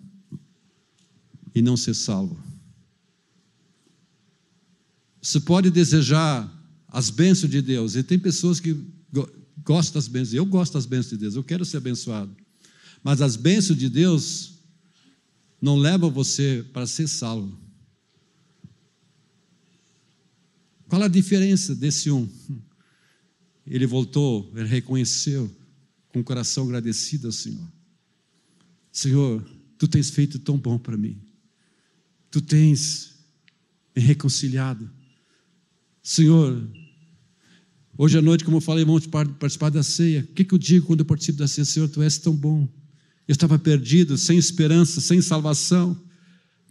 e 1.54 1.62
não 1.62 1.76
ser 1.76 1.94
salvo. 1.94 2.38
Você 5.22 5.40
pode 5.40 5.70
desejar 5.70 6.52
as 6.88 7.08
bênçãos 7.08 7.50
de 7.50 7.62
Deus, 7.62 7.96
e 7.96 8.02
tem 8.02 8.18
pessoas 8.18 8.60
que 8.60 8.76
gosto 9.62 9.94
das 9.94 10.08
bênçãos, 10.08 10.34
eu 10.34 10.46
gosto 10.46 10.74
das 10.74 10.86
bênçãos 10.86 11.10
de 11.10 11.18
Deus, 11.18 11.34
eu 11.34 11.44
quero 11.44 11.64
ser 11.64 11.78
abençoado. 11.78 12.34
Mas 13.02 13.20
as 13.20 13.36
bênçãos 13.36 13.78
de 13.78 13.88
Deus 13.88 14.56
não 15.60 15.76
levam 15.76 16.10
você 16.10 16.64
para 16.72 16.86
ser 16.86 17.08
salvo. 17.08 17.58
Qual 20.88 21.02
a 21.02 21.08
diferença 21.08 21.74
desse 21.74 22.10
um? 22.10 22.28
Ele 23.66 23.86
voltou, 23.86 24.52
ele 24.54 24.68
reconheceu 24.68 25.50
com 26.08 26.20
o 26.20 26.24
coração 26.24 26.64
agradecido 26.64 27.26
ao 27.26 27.32
Senhor. 27.32 27.66
Senhor, 28.92 29.44
tu 29.76 29.88
tens 29.88 30.10
feito 30.10 30.38
tão 30.38 30.56
bom 30.56 30.78
para 30.78 30.96
mim. 30.96 31.20
Tu 32.30 32.40
tens 32.40 33.16
me 33.94 34.00
reconciliado. 34.02 34.90
Senhor, 36.02 36.66
Hoje 37.98 38.18
à 38.18 38.22
noite, 38.22 38.44
como 38.44 38.58
eu 38.58 38.60
falei, 38.60 38.84
vamos 38.84 39.06
participar 39.06 39.70
da 39.70 39.82
ceia. 39.82 40.20
O 40.20 40.34
que, 40.34 40.46
eu 40.52 40.58
digo 40.58 40.86
quando 40.86 41.00
eu 41.00 41.06
participo 41.06 41.38
da 41.38 41.48
ceia? 41.48 41.64
Senhor, 41.64 41.88
tu 41.88 42.02
és 42.02 42.18
tão 42.18 42.34
bom. 42.34 42.68
Eu 43.26 43.32
estava 43.32 43.58
perdido, 43.58 44.18
sem 44.18 44.36
esperança, 44.36 45.00
sem 45.00 45.22
salvação, 45.22 45.98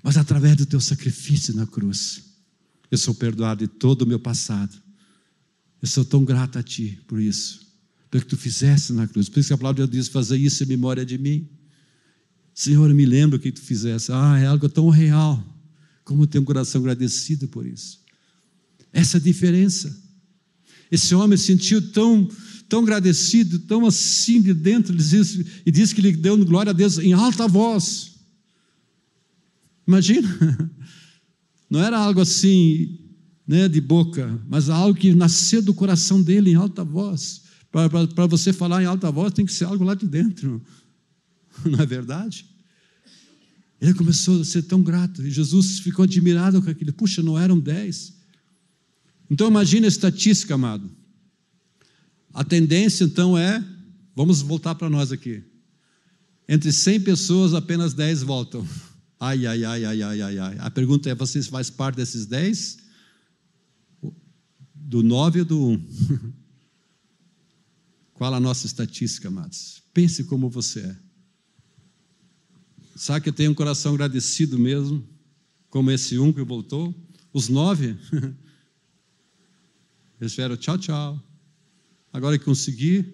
mas 0.03 0.17
através 0.17 0.55
do 0.55 0.65
teu 0.65 0.79
sacrifício 0.79 1.53
na 1.55 1.65
cruz, 1.65 2.23
eu 2.91 2.97
sou 2.97 3.13
perdoado 3.13 3.67
de 3.67 3.73
todo 3.73 4.03
o 4.03 4.07
meu 4.07 4.19
passado. 4.19 4.75
Eu 5.81 5.88
sou 5.88 6.05
tão 6.05 6.23
grato 6.23 6.59
a 6.59 6.63
ti 6.63 6.99
por 7.07 7.19
isso, 7.19 7.67
pelo 8.09 8.23
que 8.23 8.29
tu 8.29 8.38
fizeste 8.38 8.93
na 8.93 9.07
cruz. 9.07 9.27
Por 9.27 9.39
isso 9.39 9.49
que 9.49 9.53
a 9.53 9.57
palavra 9.57 9.83
de 9.83 9.91
Deus 9.91 10.05
diz: 10.05 10.13
fazer 10.13 10.38
isso 10.38 10.63
em 10.63 10.67
memória 10.67 11.05
de 11.05 11.17
mim. 11.17 11.49
Senhor, 12.53 12.89
eu 12.89 12.95
me 12.95 13.05
lembro 13.05 13.38
o 13.38 13.39
que 13.39 13.51
tu 13.51 13.61
fizeste. 13.61 14.11
Ah, 14.11 14.38
é 14.39 14.45
algo 14.45 14.69
tão 14.69 14.89
real. 14.89 15.43
Como 16.03 16.25
tenho 16.27 16.43
um 16.43 16.45
coração 16.45 16.79
agradecido 16.81 17.47
por 17.47 17.65
isso. 17.65 17.99
Essa 18.93 19.17
é 19.17 19.19
a 19.19 19.23
diferença. 19.23 20.04
Esse 20.91 21.15
homem 21.15 21.38
se 21.38 21.45
sentiu 21.45 21.91
tão, 21.91 22.30
tão 22.69 22.82
agradecido, 22.82 23.60
tão 23.60 23.86
assim 23.86 24.41
de 24.41 24.54
dentro, 24.54 24.95
e 25.65 25.71
diz 25.71 25.93
que 25.93 26.02
ele 26.02 26.12
deu 26.13 26.43
glória 26.45 26.69
a 26.69 26.74
Deus 26.74 26.98
em 26.98 27.13
alta 27.13 27.48
voz. 27.48 28.15
Imagina, 29.88 30.28
não 31.69 31.82
era 31.82 31.98
algo 31.98 32.21
assim, 32.21 33.00
né, 33.48 33.67
de 33.67 33.80
boca, 33.80 34.41
mas 34.48 34.69
algo 34.69 34.98
que 34.98 35.13
nasceu 35.13 35.62
do 35.62 35.74
coração 35.74 36.21
dele 36.21 36.52
em 36.52 36.56
alta 36.56 36.84
voz. 36.84 37.43
Para 37.71 38.26
você 38.26 38.54
falar 38.54 38.82
em 38.82 38.86
alta 38.86 39.12
voz, 39.12 39.34
tem 39.34 39.45
que 39.45 39.54
ser 39.54 39.65
algo 39.65 39.84
lá 39.84 39.93
de 39.93 40.08
dentro, 40.08 40.62
não 41.65 41.80
é 41.80 41.86
verdade? 41.86 42.45
Ele 43.80 43.93
começou 43.93 44.41
a 44.41 44.45
ser 44.45 44.63
tão 44.63 44.82
grato, 44.82 45.26
e 45.26 45.30
Jesus 45.30 45.80
ficou 45.80 46.04
admirado 46.04 46.62
com 46.62 46.69
aquilo. 46.69 46.93
Puxa, 46.93 47.21
não 47.21 47.38
eram 47.38 47.60
dez, 47.60 48.13
então 49.29 49.47
imagine 49.47 49.85
a 49.85 49.89
estatística, 49.89 50.55
amado. 50.55 50.89
A 52.33 52.43
tendência 52.43 53.03
então 53.05 53.38
é, 53.38 53.63
vamos 54.15 54.41
voltar 54.41 54.75
para 54.75 54.89
nós 54.89 55.11
aqui. 55.11 55.43
Entre 56.47 56.71
100 56.71 57.01
pessoas, 57.01 57.53
apenas 57.53 57.93
10 57.93 58.23
voltam. 58.23 58.67
Ai, 59.17 59.47
ai, 59.47 59.63
ai, 59.63 59.85
ai, 59.85 60.01
ai, 60.01 60.21
ai, 60.21 60.38
ai. 60.39 60.57
A 60.59 60.69
pergunta 60.69 61.09
é: 61.09 61.15
você 61.15 61.41
faz 61.43 61.69
parte 61.69 61.95
desses 61.95 62.25
10? 62.25 62.79
Do 64.75 65.01
9 65.01 65.39
ou 65.39 65.45
do 65.45 65.67
1? 65.67 66.33
Qual 68.13 68.33
a 68.33 68.39
nossa 68.39 68.67
estatística, 68.67 69.29
amados? 69.29 69.81
Pense 69.93 70.25
como 70.25 70.49
você 70.49 70.81
é. 70.81 70.97
Sabe 72.95 73.21
que 73.21 73.29
eu 73.29 73.33
tenho 73.33 73.51
um 73.51 73.55
coração 73.55 73.93
agradecido 73.93 74.59
mesmo, 74.59 75.07
como 75.69 75.91
esse 75.91 76.19
um 76.19 76.31
que 76.31 76.43
voltou? 76.43 76.93
Os 77.33 77.49
nove 77.49 77.97
Eles 80.19 80.32
disseram 80.32 80.56
tchau, 80.56 80.78
tchau. 80.78 81.21
Agora 82.12 82.38
que 82.38 82.45
consegui, 82.45 83.13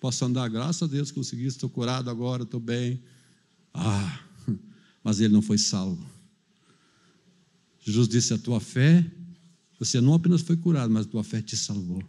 posso 0.00 0.24
andar, 0.24 0.48
graças 0.48 0.82
a 0.82 0.86
Deus 0.86 1.10
consegui, 1.10 1.46
estou 1.46 1.68
curado 1.68 2.08
agora, 2.08 2.44
estou 2.44 2.60
bem. 2.60 3.02
Ah, 3.74 4.20
mas 5.04 5.20
ele 5.20 5.32
não 5.32 5.42
foi 5.42 5.58
salvo. 5.58 6.04
Jesus 7.80 8.08
disse: 8.08 8.32
A 8.32 8.38
tua 8.38 8.60
fé, 8.60 9.04
você 9.78 10.00
não 10.00 10.14
apenas 10.14 10.40
foi 10.40 10.56
curado, 10.56 10.92
mas 10.92 11.06
a 11.06 11.08
tua 11.08 11.24
fé 11.24 11.42
te 11.42 11.56
salvou. 11.56 12.02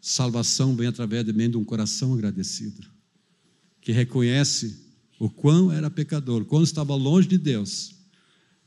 Salvação 0.00 0.74
vem 0.74 0.88
através 0.88 1.24
de 1.24 1.56
um 1.56 1.64
coração 1.64 2.14
agradecido, 2.14 2.86
que 3.80 3.92
reconhece 3.92 4.90
o 5.18 5.28
quão 5.28 5.70
era 5.70 5.90
pecador, 5.90 6.46
quando 6.46 6.64
estava 6.64 6.94
longe 6.94 7.28
de 7.28 7.36
Deus, 7.36 7.94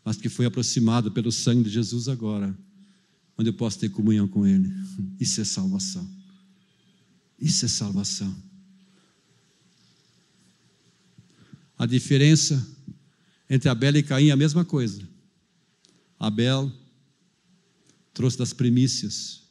mas 0.03 0.17
que 0.17 0.29
foi 0.29 0.45
aproximado 0.45 1.11
pelo 1.11 1.31
sangue 1.31 1.63
de 1.63 1.69
Jesus 1.69 2.07
agora, 2.07 2.57
onde 3.37 3.49
eu 3.49 3.53
posso 3.53 3.79
ter 3.79 3.89
comunhão 3.89 4.27
com 4.27 4.45
Ele. 4.45 4.71
Isso 5.19 5.41
é 5.41 5.43
salvação. 5.43 6.07
Isso 7.39 7.65
é 7.65 7.67
salvação. 7.67 8.35
A 11.77 11.85
diferença 11.85 12.65
entre 13.49 13.69
Abel 13.69 13.97
e 13.97 14.03
Caim 14.03 14.27
é 14.27 14.31
a 14.31 14.37
mesma 14.37 14.63
coisa. 14.63 15.07
Abel 16.19 16.71
trouxe 18.13 18.37
das 18.37 18.53
primícias, 18.53 19.43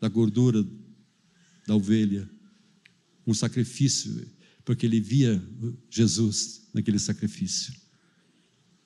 da 0.00 0.08
gordura 0.08 0.66
da 1.66 1.76
ovelha, 1.76 2.28
um 3.24 3.32
sacrifício, 3.32 4.28
porque 4.64 4.86
ele 4.86 5.00
via 5.00 5.40
Jesus 5.88 6.68
naquele 6.74 6.98
sacrifício. 6.98 7.72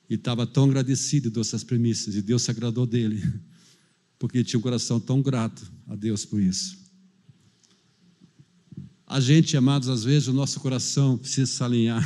E 0.09 0.15
estava 0.15 0.45
tão 0.45 0.65
agradecido 0.65 1.29
dessas 1.31 1.63
primícias, 1.63 2.15
e 2.15 2.21
Deus 2.21 2.43
se 2.43 2.51
agradou 2.51 2.85
dele, 2.85 3.21
porque 4.19 4.43
tinha 4.43 4.59
um 4.59 4.61
coração 4.61 4.99
tão 4.99 5.21
grato 5.21 5.71
a 5.87 5.95
Deus 5.95 6.25
por 6.25 6.39
isso. 6.39 6.77
A 9.07 9.19
gente, 9.19 9.55
amados, 9.55 9.87
às 9.87 10.03
vezes 10.03 10.27
o 10.27 10.33
nosso 10.33 10.59
coração 10.59 11.17
precisa 11.17 11.51
se 11.51 11.63
alinhar, 11.63 12.03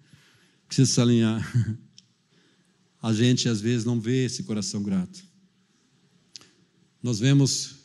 precisa 0.66 0.90
se 0.90 1.00
alinhar. 1.00 1.78
A 3.02 3.12
gente, 3.12 3.48
às 3.48 3.60
vezes, 3.60 3.84
não 3.84 4.00
vê 4.00 4.24
esse 4.24 4.42
coração 4.42 4.82
grato. 4.82 5.22
Nós 7.02 7.18
vemos 7.18 7.80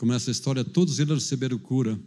como 0.00 0.14
essa 0.14 0.30
história, 0.30 0.64
todos 0.64 0.98
eles 0.98 1.12
receberam 1.12 1.58
cura, 1.58 2.00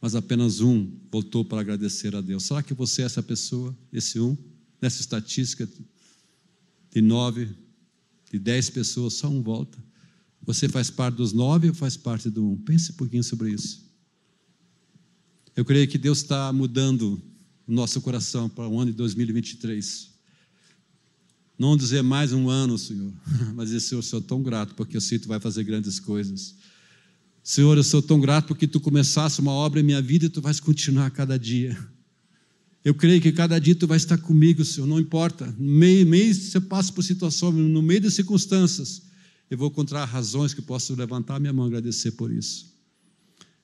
mas 0.00 0.14
apenas 0.14 0.60
um 0.60 0.96
voltou 1.10 1.44
para 1.44 1.60
agradecer 1.60 2.14
a 2.14 2.20
Deus. 2.20 2.44
Será 2.44 2.62
que 2.62 2.72
você 2.72 3.02
é 3.02 3.04
essa 3.04 3.20
pessoa, 3.20 3.76
esse 3.92 4.20
um? 4.20 4.36
Nessa 4.80 5.00
estatística 5.00 5.68
de 6.90 7.00
nove, 7.00 7.48
de 8.30 8.38
dez 8.38 8.70
pessoas, 8.70 9.14
só 9.14 9.28
um 9.28 9.42
volta. 9.42 9.78
Você 10.42 10.68
faz 10.68 10.90
parte 10.90 11.16
dos 11.16 11.32
nove 11.32 11.68
ou 11.68 11.74
faz 11.74 11.96
parte 11.96 12.30
do 12.30 12.44
um? 12.44 12.56
Pense 12.56 12.92
um 12.92 12.94
pouquinho 12.94 13.22
sobre 13.22 13.52
isso. 13.52 13.88
Eu 15.54 15.64
creio 15.64 15.86
que 15.86 15.98
Deus 15.98 16.18
está 16.18 16.52
mudando 16.52 17.20
o 17.66 17.72
nosso 17.72 18.00
coração 18.00 18.48
para 18.48 18.66
o 18.66 18.78
ano 18.78 18.90
de 18.90 18.96
2023. 18.96 20.10
Não 21.58 21.76
dizer 21.76 22.02
mais 22.02 22.32
um 22.32 22.48
ano, 22.48 22.78
Senhor, 22.78 23.12
mas 23.54 23.68
dizer, 23.68 23.80
Senhor, 23.80 23.98
eu 23.98 24.02
sou 24.02 24.20
tão 24.20 24.42
grato 24.42 24.74
porque 24.74 24.96
eu 24.96 25.00
sei 25.00 25.18
que 25.18 25.24
tu 25.24 25.28
vai 25.28 25.38
fazer 25.38 25.62
grandes 25.62 26.00
coisas. 26.00 26.56
Senhor, 27.42 27.76
eu 27.76 27.84
sou 27.84 28.00
tão 28.00 28.20
grato 28.20 28.46
porque 28.46 28.66
tu 28.66 28.80
começaste 28.80 29.40
uma 29.40 29.52
obra 29.52 29.80
em 29.80 29.82
minha 29.82 30.00
vida 30.00 30.26
e 30.26 30.28
tu 30.28 30.40
vais 30.40 30.58
continuar 30.58 31.10
cada 31.10 31.38
dia. 31.38 31.76
Eu 32.84 32.94
creio 32.94 33.20
que 33.20 33.30
cada 33.30 33.58
dia 33.58 33.74
tu 33.74 33.86
vai 33.86 33.98
estar 33.98 34.16
comigo, 34.16 34.64
Senhor, 34.64 34.86
não 34.86 34.98
importa. 34.98 35.46
No 35.58 35.70
meio, 35.72 36.06
meio 36.06 36.34
passo 36.68 36.92
por 36.92 37.02
situações, 37.02 37.54
no 37.54 37.82
meio 37.82 38.00
das 38.00 38.14
circunstâncias, 38.14 39.02
eu 39.50 39.58
vou 39.58 39.68
encontrar 39.68 40.04
razões 40.06 40.54
que 40.54 40.62
posso 40.62 40.94
levantar 40.94 41.38
minha 41.38 41.52
mão 41.52 41.66
e 41.66 41.68
agradecer 41.68 42.12
por 42.12 42.32
isso. 42.32 42.74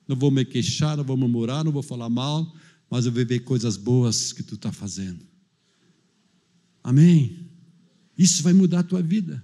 Não 0.07 0.15
vou 0.15 0.29
me 0.29 0.45
queixar, 0.45 0.95
não 0.95 1.03
vou 1.03 1.17
murmurar, 1.17 1.63
não 1.63 1.71
vou 1.71 1.81
falar 1.81 2.09
mal, 2.09 2.55
mas 2.89 3.05
eu 3.05 3.11
vou 3.11 3.25
ver 3.25 3.39
coisas 3.39 3.75
boas 3.75 4.31
que 4.31 4.43
tu 4.43 4.55
está 4.55 4.71
fazendo. 4.71 5.25
Amém? 6.83 7.49
Isso 8.17 8.43
vai 8.43 8.53
mudar 8.53 8.79
a 8.79 8.83
tua 8.83 9.01
vida. 9.01 9.43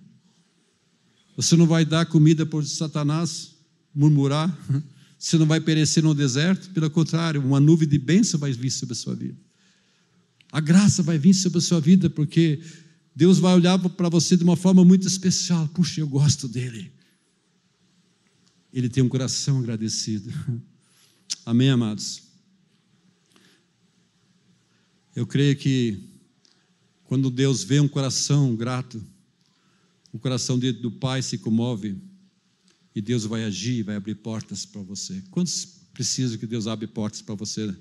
Você 1.36 1.56
não 1.56 1.66
vai 1.66 1.84
dar 1.84 2.06
comida 2.06 2.46
por 2.46 2.64
Satanás, 2.66 3.56
murmurar. 3.94 4.56
Você 5.18 5.38
não 5.38 5.46
vai 5.46 5.62
perecer 5.62 6.04
no 6.04 6.14
deserto. 6.14 6.70
Pelo 6.72 6.90
contrário, 6.90 7.42
uma 7.42 7.60
nuvem 7.60 7.88
de 7.88 7.98
bênção 7.98 8.40
vai 8.40 8.52
vir 8.52 8.70
sobre 8.70 8.92
a 8.92 8.96
sua 8.96 9.16
vida. 9.16 9.38
A 10.54 10.62
graça 10.62 11.02
vai 11.02 11.18
vir 11.18 11.34
sobre 11.34 11.58
a 11.58 11.62
sua 11.62 11.82
vida, 11.82 12.12
porque 12.12 12.62
Deus 13.16 13.40
vai 13.40 13.56
olhar 13.56 13.80
para 13.80 14.08
você 14.08 14.38
de 14.38 14.44
uma 14.44 14.56
forma 14.56 14.86
muito 14.86 15.08
especial. 15.08 15.68
Puxa, 15.70 16.00
eu 16.00 16.08
gosto 16.08 16.48
dele. 16.48 16.94
Ele 18.72 18.88
tem 18.88 19.02
um 19.02 19.10
coração 19.10 19.58
agradecido. 19.58 20.32
Amém, 21.44 21.72
amados? 21.72 22.22
Eu 25.16 25.26
creio 25.26 25.56
que 25.56 26.08
quando 27.06 27.32
Deus 27.32 27.64
vê 27.64 27.80
um 27.80 27.88
coração 27.88 28.56
grato, 28.56 29.04
o 30.12 30.20
coração 30.20 30.60
do 30.60 30.92
Pai 30.92 31.24
se 31.24 31.40
comove 31.40 31.98
e 32.94 33.02
Deus 33.02 33.26
vai 33.26 33.44
agir, 33.44 33.82
vai 33.82 33.96
abrir 33.96 34.14
portas 34.14 34.68
para 34.68 34.84
você. 34.84 35.20
Quantos 35.32 35.66
precisam 35.92 36.38
que 36.38 36.46
Deus 36.46 36.68
abra 36.68 36.88
portas 36.88 37.24
para 37.24 37.34
você? 37.34 37.76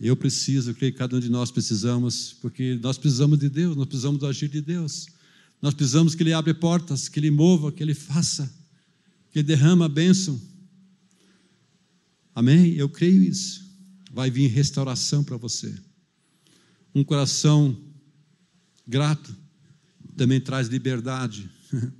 Eu 0.00 0.16
preciso, 0.16 0.70
eu 0.70 0.74
creio 0.74 0.92
que 0.92 0.98
cada 0.98 1.16
um 1.16 1.20
de 1.20 1.30
nós 1.30 1.50
precisamos, 1.50 2.34
porque 2.40 2.78
nós 2.82 2.98
precisamos 2.98 3.38
de 3.38 3.48
Deus, 3.48 3.76
nós 3.76 3.86
precisamos 3.86 4.18
do 4.18 4.26
agir 4.26 4.48
de 4.48 4.60
Deus. 4.60 5.06
Nós 5.62 5.72
precisamos 5.72 6.14
que 6.14 6.22
Ele 6.22 6.32
abra 6.32 6.52
portas, 6.54 7.08
que 7.08 7.18
Ele 7.18 7.30
mova, 7.30 7.72
que 7.72 7.82
Ele 7.82 7.94
faça, 7.94 8.52
que 9.30 9.38
Ele 9.38 9.46
derrama 9.46 9.86
a 9.86 9.88
bênção. 9.88 10.40
Amém? 12.34 12.74
Eu 12.74 12.88
creio 12.88 13.22
isso. 13.22 13.64
Vai 14.12 14.30
vir 14.30 14.48
restauração 14.48 15.22
para 15.24 15.36
você. 15.36 15.74
Um 16.94 17.02
coração 17.02 17.76
Grato 18.86 19.34
também 20.16 20.40
traz 20.40 20.68
liberdade. 20.68 21.50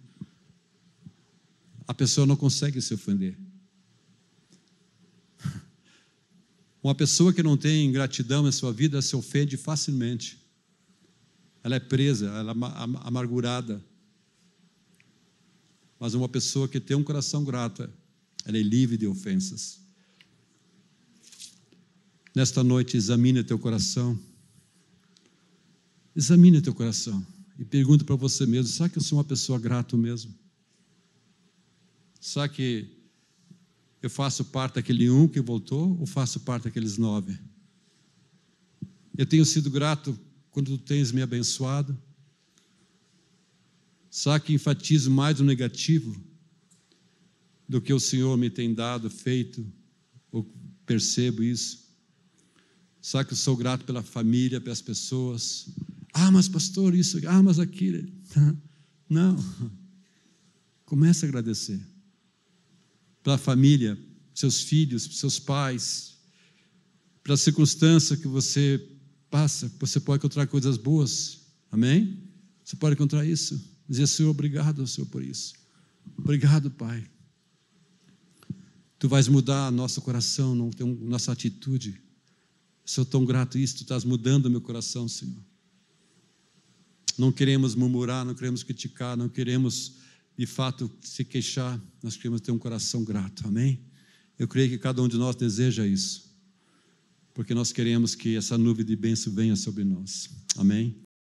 A 1.86 1.94
pessoa 1.94 2.26
não 2.26 2.36
consegue 2.36 2.80
se 2.80 2.94
ofender. 2.94 3.36
Uma 6.84 6.94
pessoa 6.94 7.32
que 7.32 7.42
não 7.42 7.56
tem 7.56 7.90
gratidão 7.90 8.42
na 8.42 8.52
sua 8.52 8.70
vida 8.70 9.00
se 9.00 9.16
ofende 9.16 9.56
facilmente. 9.56 10.38
Ela 11.62 11.76
é 11.76 11.80
presa, 11.80 12.26
ela 12.26 12.52
é 12.52 13.08
amargurada. 13.08 13.82
Mas 15.98 16.12
uma 16.12 16.28
pessoa 16.28 16.68
que 16.68 16.78
tem 16.78 16.94
um 16.94 17.02
coração 17.02 17.42
grato, 17.42 17.90
ela 18.44 18.58
é 18.58 18.62
livre 18.62 18.98
de 18.98 19.06
ofensas. 19.06 19.80
Nesta 22.34 22.62
noite, 22.62 22.98
examine 22.98 23.42
teu 23.42 23.58
coração. 23.58 24.20
Examine 26.14 26.60
teu 26.60 26.74
coração 26.74 27.26
e 27.58 27.64
pergunta 27.64 28.04
para 28.04 28.14
você 28.14 28.44
mesmo: 28.44 28.70
será 28.70 28.90
que 28.90 28.98
eu 28.98 29.02
sou 29.02 29.16
uma 29.16 29.24
pessoa 29.24 29.58
grata 29.58 29.96
mesmo? 29.96 30.34
Será 32.20 32.46
que 32.46 32.93
eu 34.06 34.10
faço 34.10 34.44
parte 34.44 34.74
daquele 34.74 35.10
um 35.10 35.26
que 35.26 35.40
voltou 35.40 35.98
ou 35.98 36.06
faço 36.06 36.40
parte 36.40 36.64
daqueles 36.64 36.98
nove? 36.98 37.38
Eu 39.16 39.26
tenho 39.26 39.44
sido 39.44 39.70
grato 39.70 40.18
quando 40.50 40.76
tu 40.76 40.78
tens 40.78 41.12
me 41.12 41.22
abençoado? 41.22 41.96
Será 44.10 44.38
que 44.38 44.52
enfatizo 44.52 45.10
mais 45.10 45.40
o 45.40 45.44
negativo 45.44 46.16
do 47.68 47.80
que 47.80 47.92
o 47.92 47.98
Senhor 47.98 48.36
me 48.36 48.50
tem 48.50 48.72
dado, 48.72 49.10
feito, 49.10 49.66
ou 50.30 50.44
percebo 50.86 51.42
isso? 51.42 51.84
Será 53.00 53.24
que 53.24 53.32
eu 53.32 53.36
sou 53.36 53.56
grato 53.56 53.84
pela 53.84 54.02
família, 54.02 54.60
pelas 54.60 54.80
pessoas? 54.80 55.68
Ah, 56.12 56.30
mas 56.30 56.48
pastor, 56.48 56.94
isso, 56.94 57.20
ah, 57.26 57.42
mas 57.42 57.58
aquilo. 57.58 58.08
Não. 59.08 59.36
Comece 60.84 61.24
a 61.24 61.28
agradecer. 61.28 61.93
Pela 63.24 63.36
família, 63.36 63.98
seus 64.32 64.60
filhos, 64.60 65.02
seus 65.18 65.40
pais, 65.40 66.18
pela 67.24 67.36
circunstância 67.36 68.16
que 68.16 68.28
você 68.28 68.80
passa, 69.30 69.72
você 69.80 69.98
pode 69.98 70.20
encontrar 70.20 70.46
coisas 70.46 70.76
boas. 70.76 71.40
Amém? 71.72 72.22
Você 72.62 72.76
pode 72.76 72.94
encontrar 72.94 73.26
isso. 73.26 73.60
Dizer, 73.88 74.06
Senhor, 74.06 74.30
obrigado, 74.30 74.86
Senhor, 74.86 75.06
por 75.06 75.24
isso. 75.24 75.54
Obrigado, 76.16 76.70
Pai. 76.70 77.04
Tu 78.98 79.08
vais 79.08 79.26
mudar 79.26 79.72
nosso 79.72 80.00
coração, 80.02 80.54
nossa 81.00 81.32
atitude. 81.32 82.00
Sou 82.84 83.04
tão 83.04 83.24
grato 83.24 83.58
isso, 83.58 83.76
tu 83.76 83.82
estás 83.82 84.04
mudando 84.04 84.50
meu 84.50 84.60
coração, 84.60 85.08
Senhor. 85.08 85.42
Não 87.16 87.32
queremos 87.32 87.74
murmurar, 87.74 88.24
não 88.24 88.34
queremos 88.34 88.62
criticar, 88.62 89.16
não 89.16 89.28
queremos 89.28 89.96
de 90.36 90.46
fato 90.46 90.90
se 91.00 91.24
queixar, 91.24 91.80
nós 92.02 92.16
queremos 92.16 92.40
ter 92.40 92.50
um 92.50 92.58
coração 92.58 93.04
grato, 93.04 93.46
amém? 93.46 93.80
Eu 94.38 94.48
creio 94.48 94.68
que 94.68 94.78
cada 94.78 95.00
um 95.00 95.08
de 95.08 95.16
nós 95.16 95.36
deseja 95.36 95.86
isso, 95.86 96.36
porque 97.32 97.54
nós 97.54 97.72
queremos 97.72 98.14
que 98.14 98.36
essa 98.36 98.58
nuvem 98.58 98.84
de 98.84 98.96
bênção 98.96 99.32
venha 99.32 99.54
sobre 99.54 99.84
nós, 99.84 100.28
amém? 100.56 101.03